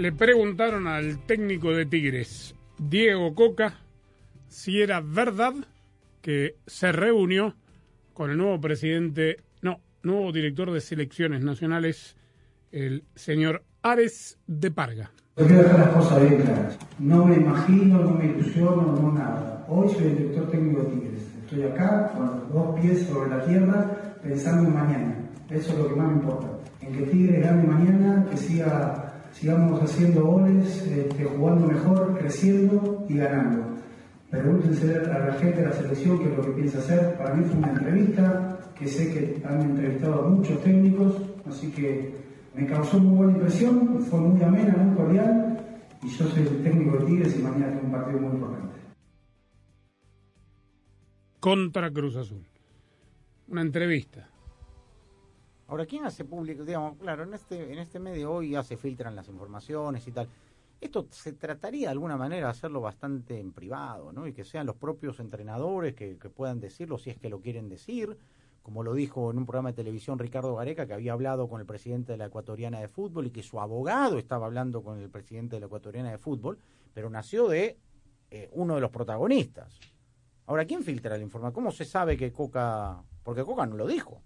[0.00, 3.80] Le preguntaron al técnico de Tigres, Diego Coca,
[4.48, 5.52] si era verdad
[6.22, 7.54] que se reunió
[8.14, 12.16] con el nuevo presidente, no, nuevo director de selecciones nacionales,
[12.72, 15.10] el señor Ares de Parga.
[15.36, 16.78] Yo quiero dejar las cosas bien claras.
[16.98, 19.66] No me imagino, no me ilusiono, no nada.
[19.68, 21.22] Hoy soy el director técnico de Tigres.
[21.44, 25.30] Estoy acá con los dos pies sobre la tierra pensando en mañana.
[25.50, 26.48] Eso es lo que más me importa.
[26.80, 29.09] En que Tigres gane mañana, que siga,
[29.40, 33.78] sigamos haciendo goles, este, jugando mejor, creciendo y ganando.
[34.28, 37.16] Pregúntense a la gente de la selección qué es lo que piensa hacer.
[37.16, 41.14] Para mí fue una entrevista, que sé que han entrevistado a muchos técnicos,
[41.48, 42.14] así que
[42.54, 45.58] me causó muy buena impresión, fue muy amena, muy cordial,
[46.02, 48.74] y yo soy el técnico de Tigres y mañana tengo un partido muy importante.
[51.40, 52.44] Contra Cruz Azul.
[53.48, 54.29] Una entrevista.
[55.70, 56.64] Ahora, ¿quién hace público?
[56.64, 60.26] Digamos, claro, en este, en este medio hoy ya se filtran las informaciones y tal.
[60.80, 64.26] Esto se trataría de alguna manera de hacerlo bastante en privado, ¿no?
[64.26, 68.18] Y que sean los propios entrenadores que, puedan decirlo si es que lo quieren decir
[68.62, 71.66] como lo dijo en un programa de televisión Ricardo Gareca, que había hablado con el
[71.66, 75.56] presidente de la Ecuatoriana de Fútbol y que su abogado estaba hablando con el presidente
[75.56, 76.58] de la Ecuatoriana de Fútbol,
[76.92, 77.78] pero nació de
[78.30, 79.80] eh, uno de los protagonistas.
[80.46, 81.54] Ahora, ¿quién filtra la información?
[81.54, 83.02] ¿Cómo se sabe que Coca...
[83.22, 84.20] Porque Coca no lo dijo.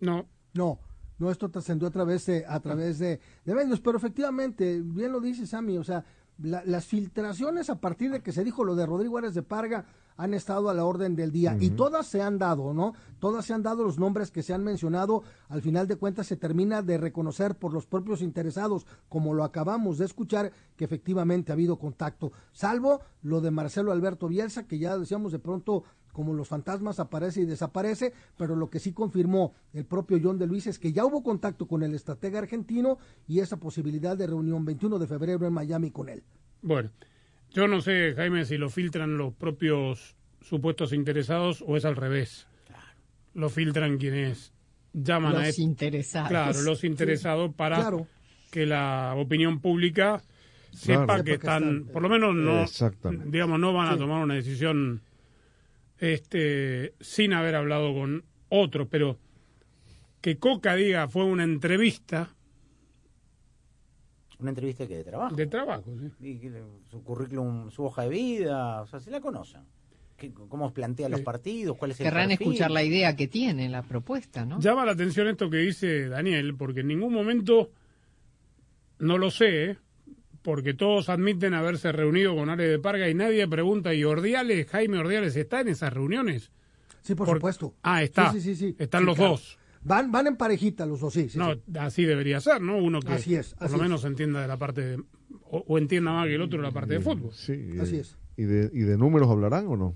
[0.00, 0.28] No.
[0.54, 0.78] No,
[1.18, 5.20] no, esto trascendió a través de, a través de, de medios, pero efectivamente, bien lo
[5.20, 6.04] dice Sammy, o sea,
[6.42, 9.84] la- las filtraciones a partir de que se dijo lo de Rodrigo Ares de Parga
[10.18, 12.92] han estado a la orden del día y todas se han dado, ¿no?
[13.20, 16.36] Todas se han dado los nombres que se han mencionado, al final de cuentas se
[16.36, 21.54] termina de reconocer por los propios interesados, como lo acabamos de escuchar, que efectivamente ha
[21.54, 26.48] habido contacto, salvo lo de Marcelo Alberto Bielsa, que ya decíamos de pronto como los
[26.48, 30.80] fantasmas aparece y desaparece, pero lo que sí confirmó el propio John de Luis es
[30.80, 35.06] que ya hubo contacto con el estratega argentino y esa posibilidad de reunión 21 de
[35.06, 36.24] febrero en Miami con él.
[36.60, 36.90] Bueno,
[37.52, 42.46] yo no sé, Jaime, si lo filtran los propios supuestos interesados o es al revés.
[43.34, 44.52] Lo filtran quienes
[44.92, 46.28] llaman a Los interesados.
[46.28, 48.06] Claro, los interesados para Claro.
[48.50, 50.22] que la opinión pública
[50.72, 51.24] sepa Claro.
[51.24, 53.26] que están, están- por lo menos no, Exactamente.
[53.30, 55.02] digamos, no van a tomar una decisión
[55.98, 59.18] este, sin haber hablado con otro, pero
[60.20, 62.34] que Coca diga fue una entrevista
[64.40, 65.34] Una entrevista que de trabajo.
[65.34, 65.84] de trabajo.
[66.20, 66.28] ¿sí?
[66.40, 69.62] Y su currículum, su hoja de vida, o sea, se la conocen.
[70.16, 71.76] ¿Qué- ¿Cómo plantea los partidos?
[71.76, 72.46] ¿Cuál es el Querrán perfil?
[72.48, 74.60] escuchar la idea que tiene, la propuesta, ¿no?
[74.60, 77.70] Llama la atención esto que dice Daniel, porque en ningún momento,
[78.98, 79.76] no lo sé, ¿eh?
[80.42, 84.98] porque todos admiten haberse reunido con Ale de Parga y nadie pregunta, ¿y Ordiales, Jaime
[84.98, 86.50] Ordiales, está en esas reuniones?
[87.02, 87.74] Sí, por, Por- supuesto.
[87.82, 88.32] Ah, está.
[88.32, 88.76] Sí, sí, sí, sí.
[88.78, 89.30] Están Sí, los claro.
[89.32, 89.58] dos.
[89.84, 91.28] Van, van en parejita los dos, sí.
[91.28, 91.60] sí, no, sí.
[91.78, 92.76] así debería ser, ¿no?
[92.78, 93.82] Uno que Así es, por lo es.
[93.82, 95.02] menos entienda de la parte de,
[95.50, 97.30] o, o entienda más que el otro la parte de fútbol.
[97.32, 98.16] Sí, y Así de- es.
[98.36, 99.94] ¿Y de, ¿Y de números hablarán o no?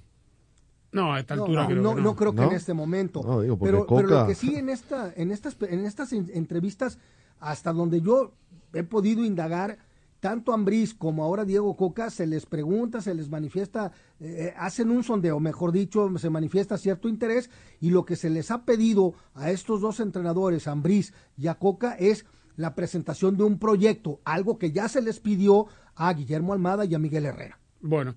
[0.93, 2.51] No, a esta No, altura no, creo no, que no creo que ¿No?
[2.51, 3.23] en este momento.
[3.25, 6.31] No, digo, pero, pero lo Coca- que sí en esta, en estas, en estas en-
[6.35, 6.99] entrevistas,
[7.41, 8.33] hasta donde yo
[8.75, 9.79] he podido indagar,
[10.23, 15.03] tanto Ambriz como ahora Diego Coca se les pregunta, se les manifiesta, eh, hacen un
[15.03, 19.51] sondeo, mejor dicho, se manifiesta cierto interés y lo que se les ha pedido a
[19.51, 24.71] estos dos entrenadores, Ambriz y a Coca, es la presentación de un proyecto, algo que
[24.71, 27.59] ya se les pidió a Guillermo Almada y a Miguel Herrera.
[27.81, 28.15] Bueno,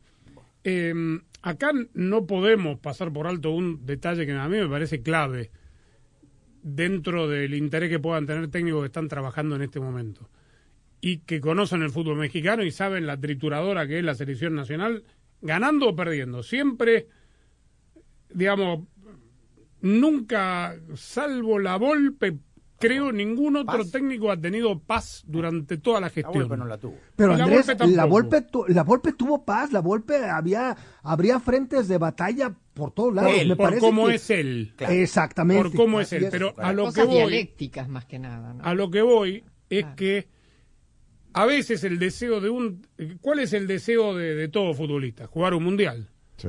[0.63, 0.93] eh,
[1.41, 5.49] acá no podemos pasar por alto un detalle que a mí me parece clave
[6.61, 10.29] dentro del interés que puedan tener técnicos que están trabajando en este momento
[11.07, 15.03] y que conocen el fútbol mexicano y saben la trituradora que es la selección nacional,
[15.41, 16.41] ganando o perdiendo.
[16.41, 17.07] Siempre
[18.33, 18.87] digamos,
[19.81, 22.37] nunca, salvo la Volpe,
[22.79, 23.91] creo ningún otro ¿Paz?
[23.91, 26.33] técnico ha tenido paz durante toda la La gestión.
[26.33, 26.97] Volpe no la tuvo.
[27.15, 31.39] Pero la Andrés, Volpe la Volpe, tu- la Volpe tuvo paz, la Volpe había, habría
[31.39, 33.31] frentes de batalla por todos lados.
[33.37, 34.73] Él, Me por parece cómo que- es él.
[34.79, 35.63] Exactamente.
[35.69, 36.27] Por cómo es él.
[36.31, 38.63] Pero a lo que voy, dialécticas más que nada, ¿no?
[38.63, 40.27] a lo que voy es que
[41.35, 42.87] a veces el deseo de un...
[43.19, 45.27] ¿Cuál es el deseo de, de todo futbolista?
[45.27, 46.07] Jugar un mundial.
[46.37, 46.47] Sí.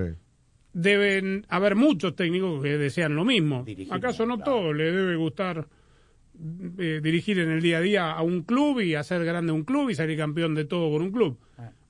[0.72, 3.64] Deben haber muchos técnicos que desean lo mismo.
[3.64, 5.66] Dirigir, ¿Acaso no todos le debe gustar
[6.78, 9.91] eh, dirigir en el día a día a un club y hacer grande un club
[9.91, 11.37] y salir campeón de todo con un club?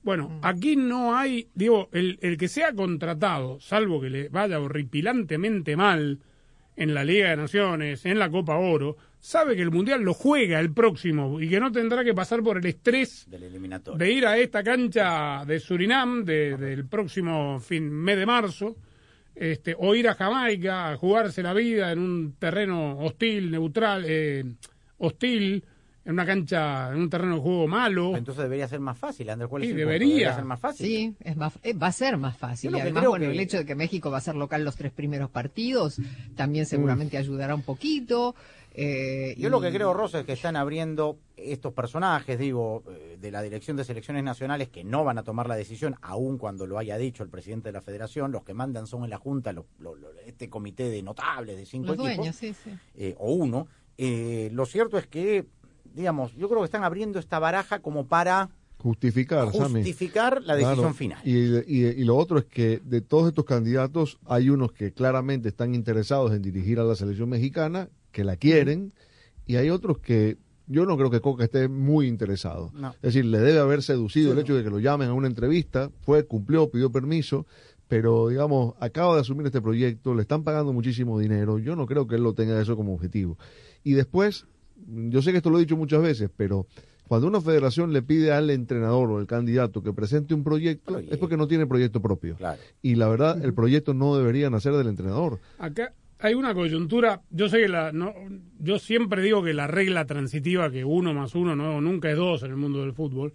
[0.01, 5.75] Bueno, aquí no hay, digo, el, el que sea contratado, salvo que le vaya horripilantemente
[5.75, 6.19] mal
[6.75, 10.59] en la Liga de Naciones, en la Copa Oro, sabe que el Mundial lo juega
[10.59, 13.97] el próximo y que no tendrá que pasar por el estrés Del eliminatorio.
[13.97, 18.75] de ir a esta cancha de Surinam de- del próximo fin, mes de marzo,
[19.35, 24.43] este, o ir a Jamaica a jugarse la vida en un terreno hostil, neutral, eh,
[24.97, 25.63] hostil,
[26.05, 28.15] en una cancha, en un terreno de juego malo.
[28.15, 29.49] Entonces debería ser más fácil, Andrés.
[29.49, 29.91] ¿cuál es Sí, el punto?
[29.91, 30.33] debería.
[30.33, 30.87] ser más fácil.
[30.87, 32.71] Sí, es más, eh, va a ser más fácil.
[32.71, 34.77] Y que además, bueno, que- el hecho de que México va a ser local los
[34.77, 35.99] tres primeros partidos
[36.35, 38.35] también seguramente ayudará un poquito.
[38.79, 43.17] Eh, Yo y- lo que creo, Rosa, es que están abriendo estos personajes, digo, eh,
[43.19, 46.67] de la Dirección de Selecciones Nacionales que no van a tomar la decisión, aun cuando
[46.67, 48.31] lo haya dicho el presidente de la Federación.
[48.31, 51.65] Los que mandan son en la Junta los- lo- lo- este comité de notables de
[51.65, 52.69] cinco Los equipos, dueños, sí, sí.
[52.95, 53.67] eh, o uno.
[53.97, 55.45] Eh, lo cierto es que,
[55.93, 59.81] digamos, yo creo que están abriendo esta baraja como para Justificar, Sammy.
[60.45, 60.93] la decisión Claro.
[60.93, 61.19] final.
[61.25, 61.33] Y,
[61.65, 65.73] y- y lo otro es que de todos estos candidatos hay unos que claramente están
[65.73, 68.93] interesados en dirigir a la selección mexicana, que la quieren,
[69.45, 70.37] y hay otros que
[70.67, 72.71] yo no creo que Coca esté muy interesado.
[72.73, 72.89] No.
[72.95, 75.89] Es decir, le debe haber seducido el hecho de que lo llamen a una entrevista,
[76.01, 77.45] fue, cumplió, pidió permiso,
[77.87, 82.05] pero digamos, acaba de asumir este proyecto, le están pagando muchísimo dinero, yo no creo
[82.05, 83.37] que él lo tenga eso como objetivo.
[83.83, 84.45] Y después,
[84.85, 86.67] yo sé que esto lo he dicho muchas veces, pero
[87.07, 91.17] cuando una federación le pide al entrenador o al candidato que presente un proyecto, es
[91.17, 92.35] porque no tiene proyecto propio.
[92.81, 95.39] Y la verdad, el proyecto no debería nacer del entrenador.
[95.57, 98.13] Acá hay una coyuntura, yo sé que la, no,
[98.59, 102.43] yo siempre digo que la regla transitiva que uno más uno no, nunca es dos
[102.43, 103.33] en el mundo del fútbol,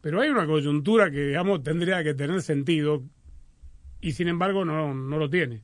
[0.00, 3.02] pero hay una coyuntura que digamos tendría que tener sentido
[4.00, 5.62] y sin embargo no, no lo tiene.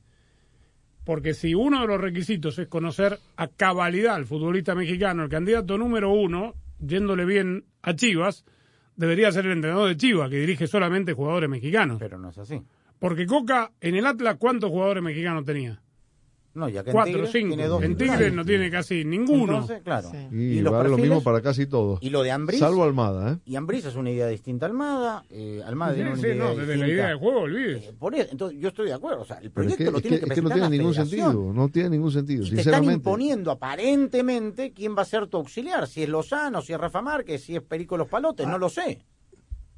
[1.03, 5.77] Porque si uno de los requisitos es conocer a cabalidad al futbolista mexicano, el candidato
[5.77, 8.43] número uno, yéndole bien a Chivas,
[8.95, 11.97] debería ser el entrenador de Chivas, que dirige solamente jugadores mexicanos.
[11.99, 12.59] Pero no es así.
[12.97, 15.79] Porque Coca, en el Atlas, ¿cuántos jugadores mexicanos tenía?
[16.55, 17.47] No, ya que en Cuatro, Tigres cinco.
[17.49, 18.17] tiene dos en titulares.
[18.17, 19.53] Tigres no tiene casi ninguno.
[19.55, 20.09] Entonces, claro.
[20.31, 21.11] Y, los vale lo perfiles?
[21.17, 21.99] mismo para casi todos.
[22.01, 22.59] Y lo de Ambriz.
[22.59, 23.37] Salvo Almada, ¿eh?
[23.45, 25.25] Y Ambriz es una idea distinta a Almada.
[25.29, 26.87] Eh, Almada Sí, tiene una sí, idea no, desde la distinta.
[26.93, 27.83] idea de juego, olvides.
[27.83, 29.21] Eh, por eso, entonces yo estoy de acuerdo.
[29.21, 30.47] O sea, el Pero es proyecto que, lo es tiene que- que, es que no
[30.49, 31.31] presentar tiene la ningún federación.
[31.31, 32.93] sentido, no tiene ningún sentido, Y te están sinceramente.
[32.95, 35.87] imponiendo aparentemente quién va a ser tu auxiliar.
[35.87, 38.99] Si es Lozano, si es Rafa Márquez, si es Perico Los Palotes, no lo sé.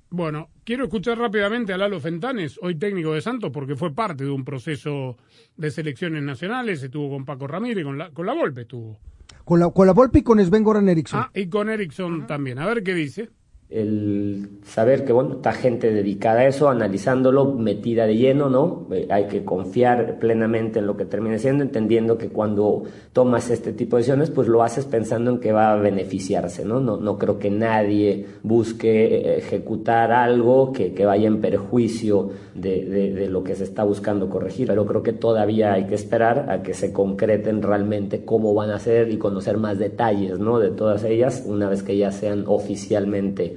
[0.09, 4.29] Bueno, quiero escuchar rápidamente a Lalo Fentanes, hoy técnico de Santos, porque fue parte de
[4.29, 5.17] un proceso
[5.57, 8.97] de selecciones nacionales, estuvo con Paco Ramírez, con la, con la Volpe estuvo.
[9.43, 11.19] Con la, con la Volpe y con Sven Goran Eriksson.
[11.19, 12.59] Ah, y con Erickson también.
[12.59, 13.29] A ver qué dice.
[13.69, 19.07] El saber que bueno está gente dedicada a eso analizándolo metida de lleno no Eh,
[19.09, 23.97] hay que confiar plenamente en lo que termine siendo entendiendo que cuando tomas este tipo
[23.97, 27.39] de decisiones pues lo haces pensando en que va a beneficiarse no no, no creo
[27.39, 33.43] que nadie busque eh, ejecutar algo que, que vaya en perjuicio de, de, de lo
[33.43, 36.93] que se está buscando corregir pero creo que todavía hay que esperar a que se
[36.93, 41.67] concreten realmente cómo van a ser y conocer más detalles no de todas ellas una
[41.67, 43.56] vez que ya sean oficialmente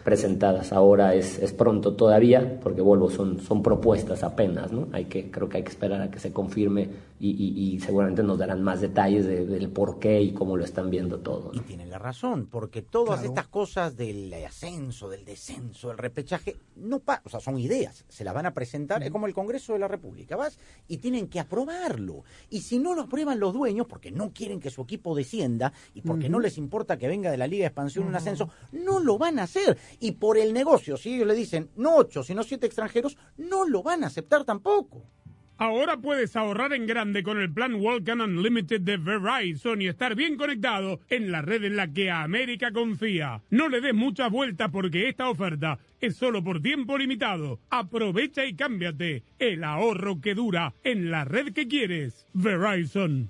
[0.01, 0.73] presentadas.
[0.73, 4.87] Ahora es, es pronto todavía, porque vuelvo, son, son propuestas apenas, ¿no?
[4.91, 6.89] Hay que, creo que hay que esperar a que se confirme
[7.19, 10.65] y, y- y seguramente nos darán más detalles de- del por qué y cómo lo
[10.65, 11.61] están viendo todo, ¿no?
[11.61, 13.29] Tienen la razón, porque todas Claro.
[13.29, 18.23] estas cosas del ascenso, del descenso, del repechaje, no pa o sea, son ideas, se
[18.23, 21.39] las van a presentar, es como el Congreso de la República, vas y tienen que
[21.39, 22.23] aprobarlo.
[22.49, 26.01] Y si no lo aprueban los dueños, porque no quieren que su equipo descienda y
[26.01, 29.17] porque no les importa que venga de la Liga de Expansión un ascenso, no lo
[29.17, 29.77] van a hacer.
[29.99, 33.83] Y por el negocio, si ellos le dicen no ocho, sino siete extranjeros, no lo
[33.83, 35.05] van a aceptar tampoco.
[35.61, 40.35] Ahora puedes ahorrar en grande con el plan Walkan Unlimited de Verizon y estar bien
[40.35, 43.43] conectado en la red en la que América confía.
[43.51, 47.59] No le des muchas vueltas porque esta oferta es solo por tiempo limitado.
[47.69, 49.23] Aprovecha y cámbiate.
[49.37, 52.25] El ahorro que dura en la red que quieres.
[52.33, 53.29] Verizon.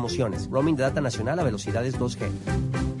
[0.49, 3.00] Roaming de data nacional a velocidades 2G.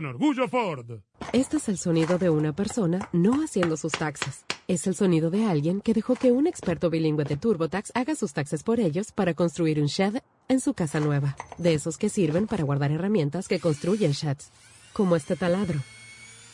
[0.05, 0.99] orgullo Ford.
[1.33, 4.45] Este es el sonido de una persona no haciendo sus taxes.
[4.67, 8.33] Es el sonido de alguien que dejó que un experto bilingüe de TurboTax haga sus
[8.33, 11.35] taxes por ellos para construir un shed en su casa nueva.
[11.57, 14.51] De esos que sirven para guardar herramientas que construyen sheds.
[14.93, 15.79] Como este taladro.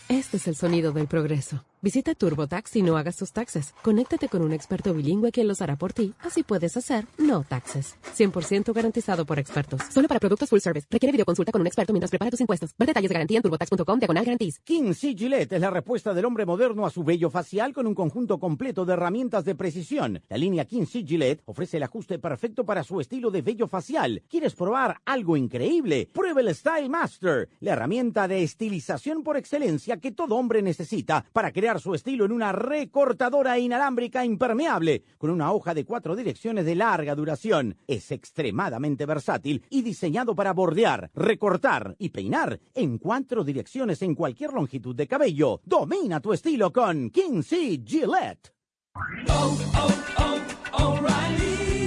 [0.09, 1.65] Este es el sonido del progreso.
[1.79, 3.75] Visita TurboTax y no hagas tus taxes.
[3.83, 6.15] Conéctate con un experto bilingüe quien los hará por ti.
[6.19, 7.95] Así puedes hacer no taxes.
[8.17, 9.81] 100% garantizado por expertos.
[9.91, 10.87] Solo para productos full service.
[10.89, 12.73] Requiere videoconsulta con un experto mientras prepara tus impuestos.
[12.79, 14.59] Ver detalles de garantía en turbotax.com diagonal garantiz.
[14.63, 15.13] King C.
[15.15, 18.83] Gillette es la respuesta del hombre moderno a su vello facial con un conjunto completo
[18.83, 20.23] de herramientas de precisión.
[20.29, 21.03] La línea King C.
[21.05, 24.23] Gillette ofrece el ajuste perfecto para su estilo de vello facial.
[24.27, 26.09] ¿Quieres probar algo increíble?
[26.11, 31.51] Prueba el Style Master, la herramienta de estilización por excelencia que todo hombre necesita para
[31.51, 36.75] crear su estilo en una recortadora inalámbrica impermeable con una hoja de cuatro direcciones de
[36.75, 37.75] larga duración.
[37.85, 44.53] Es extremadamente versátil y diseñado para bordear, recortar y peinar en cuatro direcciones en cualquier
[44.53, 45.59] longitud de cabello.
[45.65, 48.53] Domina tu estilo con Kinsey Gillette.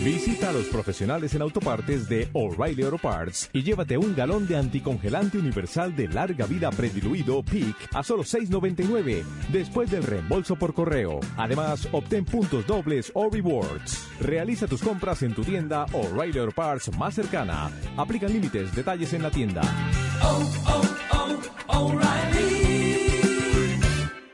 [0.02, 4.56] Visita a los profesionales en autopartes de O'Reilly Auto Parts y llévate un galón de
[4.56, 9.22] anticongelante universal de larga vida prediluido PIC a solo $6.99
[9.52, 11.20] después del reembolso por correo.
[11.36, 14.08] Además, obtén puntos dobles o rewards.
[14.20, 17.70] Realiza tus compras en tu tienda O'Reilly Auto Parts más cercana.
[17.98, 19.60] Aplican límites, detalles en la tienda.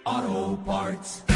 [0.05, 1.36] Auto Parts.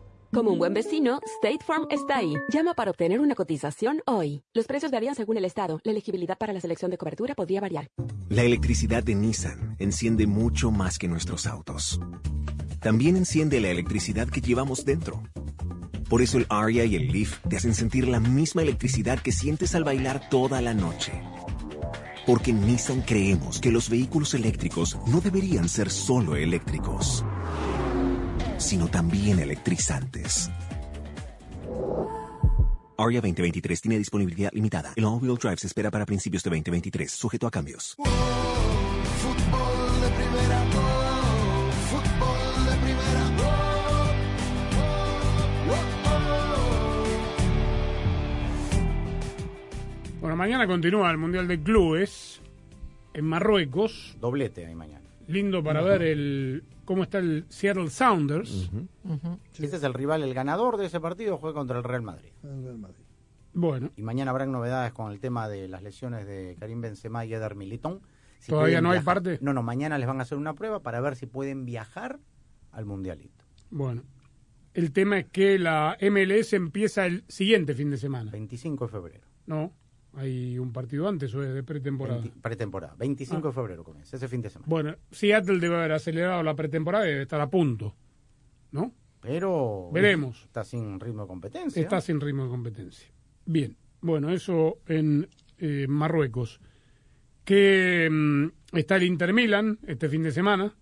[0.33, 2.35] Como un buen vecino, State Farm está ahí.
[2.47, 4.43] Llama para obtener una cotización hoy.
[4.53, 5.81] Los precios varían según el estado.
[5.83, 7.89] La elegibilidad para la selección de cobertura podría variar.
[8.29, 11.99] La electricidad de Nissan enciende mucho más que nuestros autos.
[12.79, 15.21] También enciende la electricidad que llevamos dentro.
[16.07, 19.75] Por eso el Aria y el Leaf te hacen sentir la misma electricidad que sientes
[19.75, 21.11] al bailar toda la noche.
[22.25, 27.25] Porque Nissan creemos que los vehículos eléctricos no deberían ser solo eléctricos,
[28.61, 30.49] sino también electrizantes.
[32.97, 34.93] Aria 2023 tiene disponibilidad limitada.
[34.95, 37.95] El all-wheel drive se espera para principios de 2023, sujeto a cambios.
[37.95, 38.11] Fútbol
[40.01, 43.71] de primera, oh, fútbol de primera, oh,
[50.21, 52.39] Bueno, mañana continúa el Mundial de Clubes
[53.15, 54.15] en Marruecos.
[54.19, 55.00] Doblete ahí mañana.
[55.31, 58.69] Lindo para ver el cómo está el Seattle Sounders.
[59.53, 62.31] Este es el rival, el ganador de ese partido juega contra el Real Madrid.
[62.43, 63.05] El Real Madrid.
[63.53, 63.91] Bueno.
[63.95, 67.55] Y mañana habrán novedades con el tema de las lesiones de Karim Benzema y Eder
[67.55, 68.01] Militón.
[68.39, 69.37] Si ¿Todavía no hay parte?
[69.41, 72.19] No, no, mañana les van a hacer una prueba para ver si pueden viajar
[72.71, 73.45] al Mundialito.
[73.69, 74.03] Bueno,
[74.73, 78.31] el tema es que la MLS empieza el siguiente fin de semana.
[78.31, 79.27] 25 de febrero.
[79.45, 79.73] No,
[80.13, 82.19] hay un partido antes o es de pretemporada.
[82.19, 82.95] 20 pretemporada.
[82.97, 84.69] 25 de febrero comienza, ese fin de semana.
[84.69, 87.95] Bueno, Seattle debe haber acelerado la pretemporada y debe estar a punto.
[88.71, 88.93] ¿No?
[89.21, 90.43] Pero Veremos.
[90.43, 91.81] está sin ritmo de competencia.
[91.81, 93.07] Está sin ritmo de competencia.
[93.45, 95.27] Bien, bueno, eso en
[95.59, 96.59] eh, Marruecos.
[97.45, 100.75] Que mm, está el Inter Milan este fin de semana,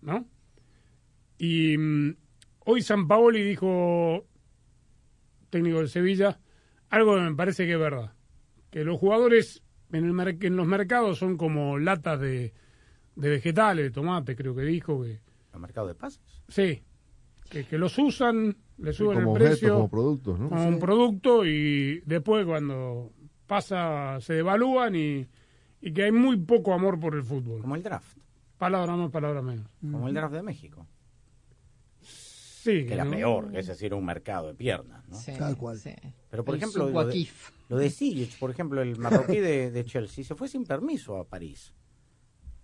[0.00, 0.26] ¿no?
[1.38, 2.16] Y mm,
[2.66, 4.26] hoy San Paoli dijo,
[5.50, 6.38] técnico del Sevilla,
[6.92, 8.12] algo que me parece que es verdad.
[8.70, 9.62] Que los jugadores
[9.92, 12.52] en, el en los mercados son como latas de,
[13.16, 15.02] de vegetales, de tomate, creo que dijo.
[15.02, 15.20] que
[15.52, 16.20] ¿El mercado de pases?
[16.48, 16.82] Sí,
[17.50, 20.48] que, que los usan, le suben como el precio como productos, ¿no?
[20.48, 20.80] como un Sí.
[20.80, 23.10] producto y después cuando
[23.46, 25.26] pasa se devalúan y,
[25.82, 27.60] y que hay muy poco amor por el fútbol.
[27.60, 28.16] Como el draft.
[28.56, 29.66] Palabra más, palabra menos.
[29.80, 30.86] Como el draft de México.
[32.62, 33.10] Sí, Que era ¿no?
[33.10, 35.16] peor, que ese sí era un mercado de piernas, ¿no?
[35.16, 35.78] Sí, Tal cual.
[35.78, 35.94] sí.
[36.30, 37.28] Pero, por El ejemplo, lo de,
[37.68, 41.24] lo de Sijic, por ejemplo, el marroquí de, de Chelsea, se fue sin permiso a
[41.28, 41.74] París.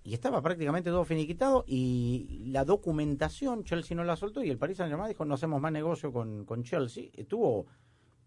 [0.04, 4.78] Y estaba prácticamente todo finiquitado y la documentación Chelsea no la soltó y el Paris
[4.78, 7.10] Saint-Germain dijo no hacemos más negocio con, con Chelsea.
[7.12, 7.66] Estuvo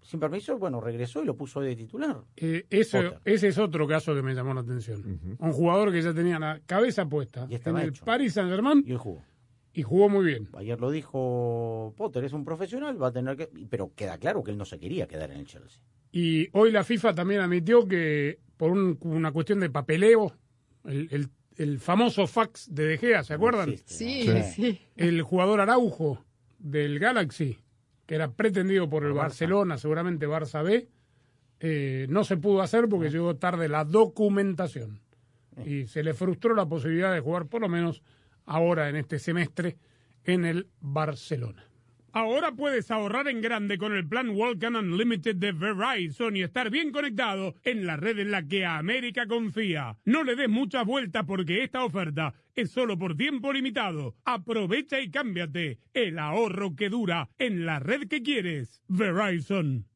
[0.02, 2.22] sin permiso, bueno, regresó y lo puso de titular.
[2.36, 5.38] Eh, ese es otro caso que me llamó la atención.
[5.40, 7.94] Un jugador que ya tenía la cabeza puesta en estaba el.
[7.94, 9.24] Paris Saint Germain Y él jugó.
[9.74, 10.50] Y jugó muy bien.
[10.58, 13.50] Ayer lo dijo Potter, es un profesional, va a tener que...
[13.70, 15.82] Pero queda claro que él no se quería quedar en el Chelsea.
[16.12, 20.34] Y hoy la FIFA también admitió que por un- una cuestión de papeleo,
[20.86, 23.76] el, el- el famoso fax de De Gea, ¿se acuerdan?
[23.86, 24.44] Sí, Sí.
[24.56, 24.82] sí.
[24.96, 26.24] El jugador Araujo
[26.60, 27.58] del Galaxy,
[28.06, 30.88] que era pretendido por el Barcelona, seguramente Barça B,
[31.60, 35.00] eh, no se pudo hacer porque llegó tarde la documentación.
[35.66, 38.02] Y se le frustró la posibilidad de jugar por lo menos
[38.46, 39.78] ahora en este semestre
[40.24, 41.66] en el Barcelona.
[42.14, 46.92] Ahora puedes ahorrar en grande con el plan Walkan Unlimited de Verizon y estar bien
[46.92, 49.98] conectado en la red en la que América confía.
[50.04, 54.16] No le des muchas vueltas porque esta oferta es solo por tiempo limitado.
[54.26, 58.84] Aprovecha y cámbiate el ahorro que dura en la red que quieres.
[58.90, 59.91] Verizon.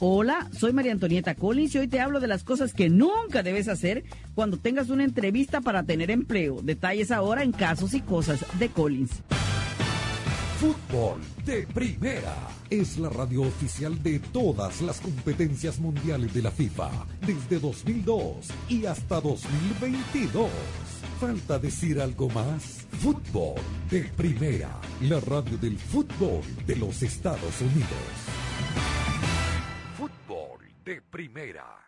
[0.00, 3.66] Hola, soy María Antonieta Collins y hoy te hablo de las cosas que nunca debes
[3.66, 4.04] hacer
[4.36, 6.60] cuando tengas una entrevista para tener empleo.
[6.62, 9.10] Detalles ahora en Casos y Cosas de Collins.
[10.60, 12.32] Fútbol de Primera
[12.70, 16.90] es la radio oficial de todas las competencias mundiales de la FIFA
[17.26, 18.36] desde 2002
[18.68, 20.48] y hasta 2022.
[21.18, 22.86] ¿Falta decir algo más?
[23.00, 28.47] Fútbol de Primera, la radio del fútbol de los Estados Unidos.
[30.88, 31.87] De Primera.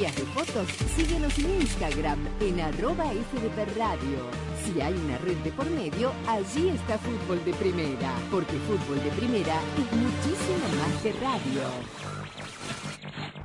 [0.00, 4.30] de fotos, síguenos en Instagram en arroba FDP Radio.
[4.64, 9.10] Si hay una red de por medio, allí está Fútbol de Primera, porque Fútbol de
[9.10, 11.60] Primera es muchísimo más que radio.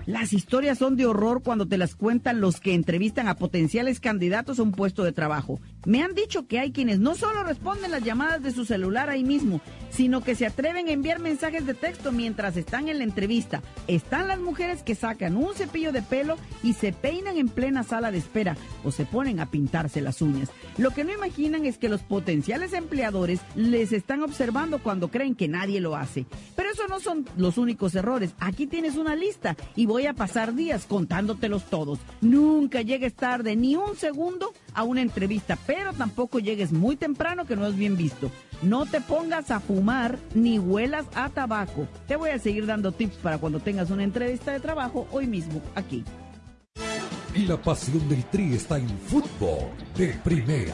[0.05, 4.59] Las historias son de horror cuando te las cuentan los que entrevistan a potenciales candidatos
[4.59, 5.59] a un puesto de trabajo.
[5.85, 9.23] Me han dicho que hay quienes no solo responden las llamadas de su celular ahí
[9.23, 9.61] mismo,
[9.91, 13.61] sino que se atreven a enviar mensajes de texto mientras están en la entrevista.
[13.87, 18.11] Están las mujeres que sacan un cepillo de pelo y se peinan en plena sala
[18.11, 20.49] de espera o se ponen a pintarse las uñas.
[20.77, 25.47] Lo que no imaginan es que los potenciales empleadores les están observando cuando creen que
[25.47, 26.25] nadie lo hace.
[26.55, 28.33] Pero eso no son los únicos errores.
[28.39, 31.99] Aquí tienes una lista y voy a pasar días contándotelos todos.
[32.21, 37.55] Nunca llegues tarde ni un segundo a una entrevista, pero tampoco llegues muy temprano que
[37.55, 38.29] no es bien visto.
[38.61, 41.87] No te pongas a fumar ni huelas a tabaco.
[42.07, 45.61] Te voy a seguir dando tips para cuando tengas una entrevista de trabajo hoy mismo
[45.73, 46.03] aquí.
[47.47, 50.73] La pasión del Tri está en fútbol de primera.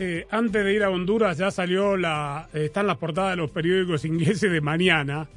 [0.00, 2.48] Eh, antes de ir a Honduras ya salió la...
[2.54, 5.28] eh, están las portadas de los periódicos ingleses de mañana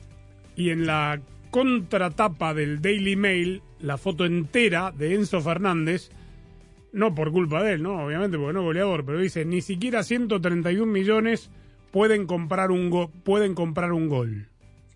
[0.55, 1.19] y en la
[1.49, 6.11] contratapa del Daily Mail la foto entera de Enzo Fernández,
[6.93, 10.03] no por culpa de él, no, obviamente porque no es goleador, pero dice, ni siquiera
[10.03, 11.49] 131 millones
[11.91, 14.47] pueden comprar un, go- pueden comprar un gol.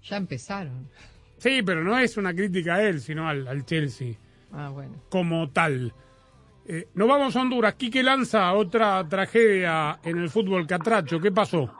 [0.03, 0.87] Ya empezaron.
[1.37, 4.13] Sí, pero no es una crítica a él, sino al, al Chelsea
[4.51, 4.93] Ah, bueno.
[5.09, 5.93] como tal.
[6.67, 7.75] Eh, nos vamos a Honduras.
[7.75, 11.19] Quique lanza otra tragedia en el fútbol catracho.
[11.19, 11.71] ¿Qué pasó?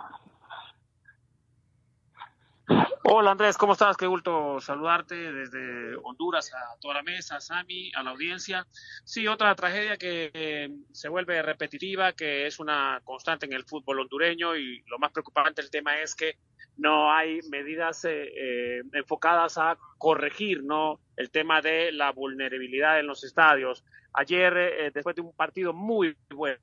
[3.04, 3.96] Hola Andrés, ¿cómo estás?
[3.96, 8.66] Qué gusto saludarte desde Honduras a toda la mesa, a Sami, a la audiencia.
[9.04, 14.00] Sí, otra tragedia que eh, se vuelve repetitiva, que es una constante en el fútbol
[14.00, 16.38] hondureño y lo más preocupante del tema es que
[16.78, 21.00] no hay medidas eh, eh, enfocadas a corregir ¿no?
[21.16, 23.84] el tema de la vulnerabilidad en los estadios.
[24.14, 26.60] Ayer, eh, después de un partido muy bueno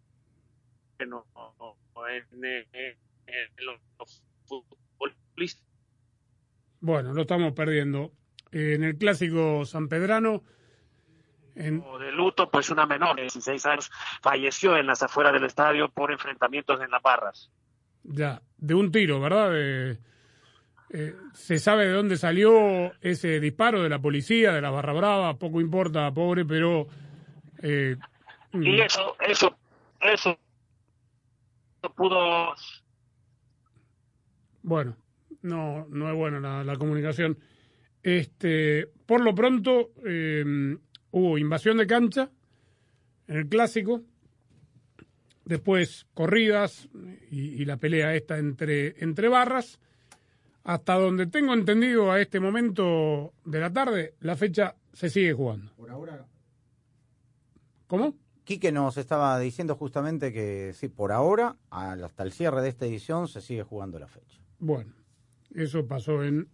[0.99, 1.11] en,
[3.59, 3.81] los
[4.47, 5.72] futbolistas,
[6.83, 8.11] Bueno, lo estamos perdiendo.
[8.51, 10.43] Eh, en el clásico San Pedrano,
[11.55, 15.89] en, de luto, pues una menor de 16 años falleció en las afueras del estadio
[15.91, 17.51] por enfrentamientos en las barras.
[18.03, 19.53] ya, de un tiro, ¿verdad?
[19.53, 19.99] De-
[20.95, 25.39] eh, se sabe de dónde salió ese disparo de la policía, de la Barra Brava,
[25.39, 26.87] poco importa, pobre, pero...
[27.63, 27.97] eh,
[28.53, 29.57] Y eso, eso,
[30.01, 30.39] eso
[31.97, 32.55] pudo
[34.63, 34.97] Bueno,
[35.43, 37.39] no, no es buena la, la comunicación.
[38.03, 40.77] Este, por lo pronto, eh,
[41.11, 42.31] hubo invasión de cancha
[43.29, 44.03] en el clásico,
[45.45, 46.89] después corridas
[47.31, 49.79] y, y la pelea esta entre, entre barras.
[50.65, 55.73] Hasta donde tengo entendido a este momento de la tarde, la fecha se sigue jugando.
[55.75, 56.25] Por ahora.
[57.89, 58.15] ¿Cómo?
[58.45, 63.27] Quique nos estaba diciendo justamente que sí, por ahora, hasta el cierre de esta edición,
[63.27, 64.41] se sigue jugando la fecha.
[64.61, 64.93] Bueno,
[65.55, 66.49] eso pasó en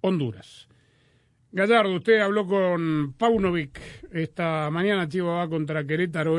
[0.00, 0.68] Honduras.
[1.52, 3.80] Gallardo, usted habló con Paunovic
[4.12, 6.36] esta mañana, Chivo va contra Querétaro.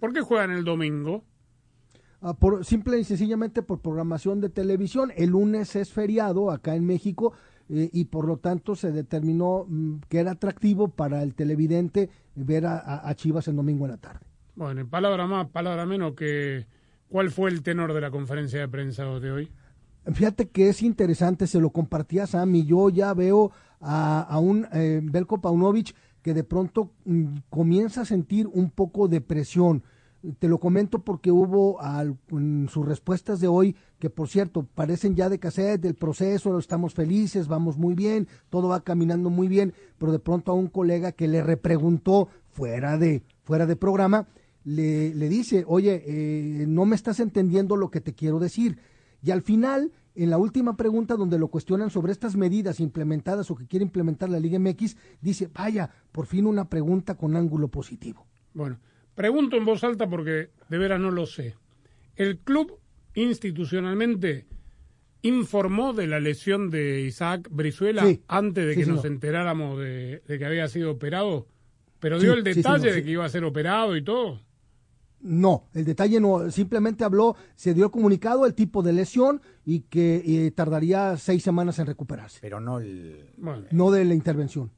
[0.00, 1.24] ¿Por qué juegan el domingo?
[2.20, 5.12] Ah, por, simple y sencillamente por programación de televisión.
[5.16, 7.34] El lunes es feriado acá en México
[7.68, 12.66] eh, y por lo tanto se determinó mm, que era atractivo para el televidente ver
[12.66, 14.26] a, Chivas el domingo en la tarde.
[14.56, 16.66] Bueno, en palabra más, palabra menos, que
[17.08, 19.52] ¿cuál fue el tenor de la conferencia de prensa de hoy?
[20.12, 25.00] Fíjate que es interesante, se lo compartía Sam y yo ya veo a, un eh,
[25.02, 25.40] Belko
[26.22, 29.82] que de pronto mm, comienza a sentir un poco de presión.
[30.40, 31.78] Te lo comento porque hubo
[32.32, 36.92] en sus respuestas de hoy, que por cierto parecen ya de cassette del proceso, estamos
[36.94, 41.12] felices, vamos muy bien, todo va caminando muy bien, pero de pronto a un colega
[41.12, 44.26] que le repreguntó fuera de, fuera de programa,
[44.64, 48.78] le, le dice, oye, eh, no me estás entendiendo lo que te quiero decir.
[49.22, 49.92] Y al final,
[50.24, 54.28] en la última pregunta donde lo cuestionan sobre estas medidas implementadas o que quiere implementar
[54.28, 58.26] la Liga MX, dice, vaya, por fin una pregunta con ángulo positivo.
[58.52, 58.80] Bueno,
[59.14, 61.54] pregunto en voz alta porque de veras no lo sé.
[62.16, 62.80] ¿El club
[63.14, 64.46] institucionalmente
[65.22, 70.22] informó de la lesión de Isaac Brizuela Sí, antes de sí, que nos enteráramos de,
[70.26, 71.46] de que había sido operado?
[72.00, 74.40] ¿Pero Sí, dio el detalle de que iba a ser operado y todo?
[75.20, 80.22] No, el detalle no, simplemente habló, se dio comunicado el tipo de lesión y que
[80.24, 82.38] eh, tardaría seis semanas en recuperarse.
[82.40, 83.30] Pero no el...
[83.70, 84.70] No de la intervención.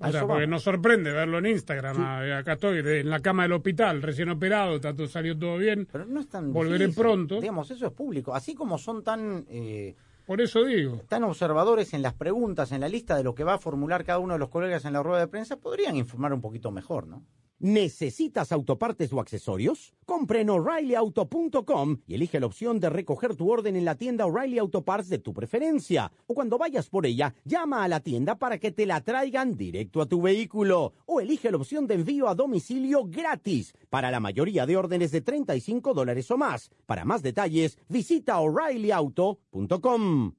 [0.00, 2.00] O sea, porque nos sorprende verlo en Instagram.
[2.00, 5.86] a- Acá estoy de- en la cama del hospital, recién operado, todo, salió todo bien.
[5.90, 7.02] Pero no es tan Volveré difícil.
[7.02, 7.40] pronto.
[7.40, 8.34] Digamos, eso es público.
[8.34, 9.44] Así como son tan...
[9.48, 9.94] eh,
[10.26, 11.00] Por eso digo.
[11.08, 14.18] tan observadores en las preguntas, en la lista de lo que va a formular cada
[14.18, 17.22] uno de los colegas en la rueda de prensa, podrían informar un poquito mejor, ¿no?
[17.62, 19.94] ¿Necesitas autopartes o accesorios?
[20.04, 24.58] Compre en o'ReillyAuto.com y elige la opción de recoger tu orden en la tienda O'Reilly
[24.58, 26.10] Auto Parts de tu preferencia.
[26.26, 30.02] O cuando vayas por ella, llama a la tienda para que te la traigan directo
[30.02, 30.92] a tu vehículo.
[31.06, 35.20] O elige la opción de envío a domicilio gratis para la mayoría de órdenes de
[35.20, 36.68] 35 dólares o más.
[36.84, 40.32] Para más detalles, visita o'ReillyAuto.com.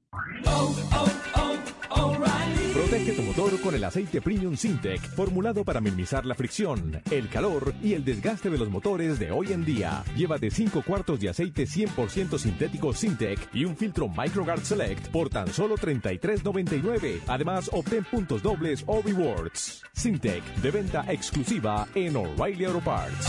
[2.84, 7.74] Protege tu motor con el aceite Premium Sintec, formulado para minimizar la fricción, el calor
[7.82, 10.04] y el desgaste de los motores de hoy en día.
[10.14, 15.48] Llévate 5 cuartos de aceite 100% sintético Sintec y un filtro MicroGuard Select por tan
[15.48, 17.22] solo $33.99.
[17.26, 19.82] Además, obtén puntos dobles o rewards.
[19.94, 23.28] Sintec, de venta exclusiva en O'Reilly Auto Parts.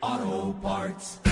[0.00, 1.31] Auto Parts.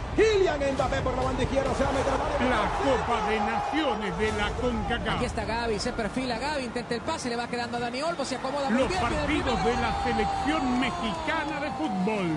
[0.15, 2.13] Kylian Mbappé por la banda izquierda, se va a meter.
[2.49, 5.21] La Copa de Naciones de la Aquí CONCACAF.
[5.23, 8.35] está Gaby, se perfila Gaby, intenta el pase, le va quedando a Dani Olmo, se
[8.35, 8.99] acomoda muy Los bien.
[9.01, 12.27] viene el partidos de la selección mexicana de fútbol.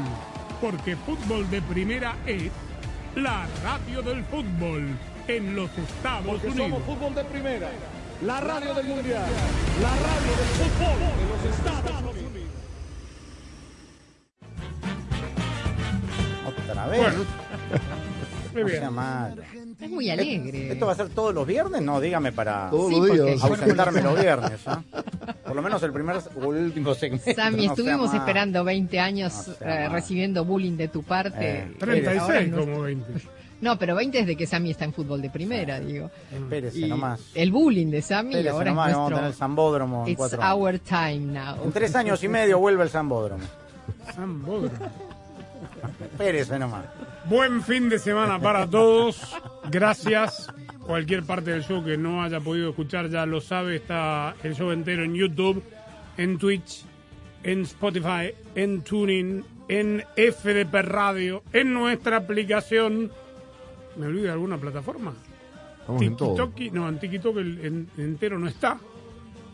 [0.61, 2.51] Porque fútbol de primera es
[3.17, 4.89] la radio del fútbol
[5.27, 6.69] en los Estados Porque Unidos.
[6.71, 7.69] somos fútbol de primera.
[8.23, 9.27] La radio del mundial.
[9.83, 12.24] La radio del fútbol de los Estados Unidos.
[16.87, 17.01] Vez.
[17.01, 17.25] Bueno.
[18.55, 19.43] No sea malo.
[19.81, 20.71] Es muy alegre.
[20.73, 21.83] ¿Esto va a ser todos los viernes?
[21.83, 23.43] No, dígame para Todos Sí, los días.
[23.43, 24.61] ausentarme los viernes.
[24.67, 24.81] ¿ah?
[25.45, 27.33] Por lo menos el primer o el último segmento.
[27.35, 31.59] Sammy, no estuvimos esperando 20 años No sea eh, recibiendo bullying de tu parte.
[31.63, 33.13] Eh, Pero ahora 36 no- como 20.
[33.61, 36.11] No, pero 20 desde que Sammy está en fútbol de primera, digo.
[36.31, 37.21] Espérese Y nomás.
[37.35, 39.39] el bullying de Sammy Espérese ahora nomás, es vamos a tener el nuestro...
[39.47, 41.65] Zambódromo en It's our time now.
[41.65, 43.43] En tres años y medio vuelve el Zambódromo.
[44.15, 44.71] San Bodro.
[46.01, 46.87] Espérese nomás.
[47.27, 49.35] Buen fin de semana para todos.
[49.71, 50.53] Gracias.
[50.87, 53.77] Cualquier parte del show que no haya podido escuchar ya lo sabe.
[53.77, 55.63] Está el show entero en YouTube,
[56.19, 56.85] en Twitch,
[57.43, 63.11] en Spotify, en Tuning, en FDP Radio, en nuestra aplicación.
[63.97, 65.15] ¿Me olvido de alguna plataforma?
[65.81, 66.49] Estamos en todo.
[66.49, 68.79] TikTok, no, en TikTok el en- entero no está.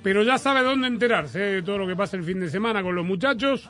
[0.02, 1.52] Pero ya sabe dónde enterarse ¿eh?
[1.56, 3.68] de todo lo que pasa el fin de semana con los muchachos.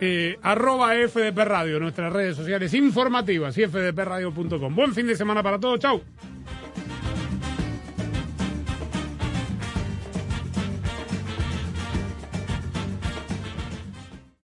[0.00, 4.74] Eh, arroba FDP Radio, nuestras redes sociales informativas y fdpradio.com.
[4.74, 6.02] Buen fin de semana para todos, chau.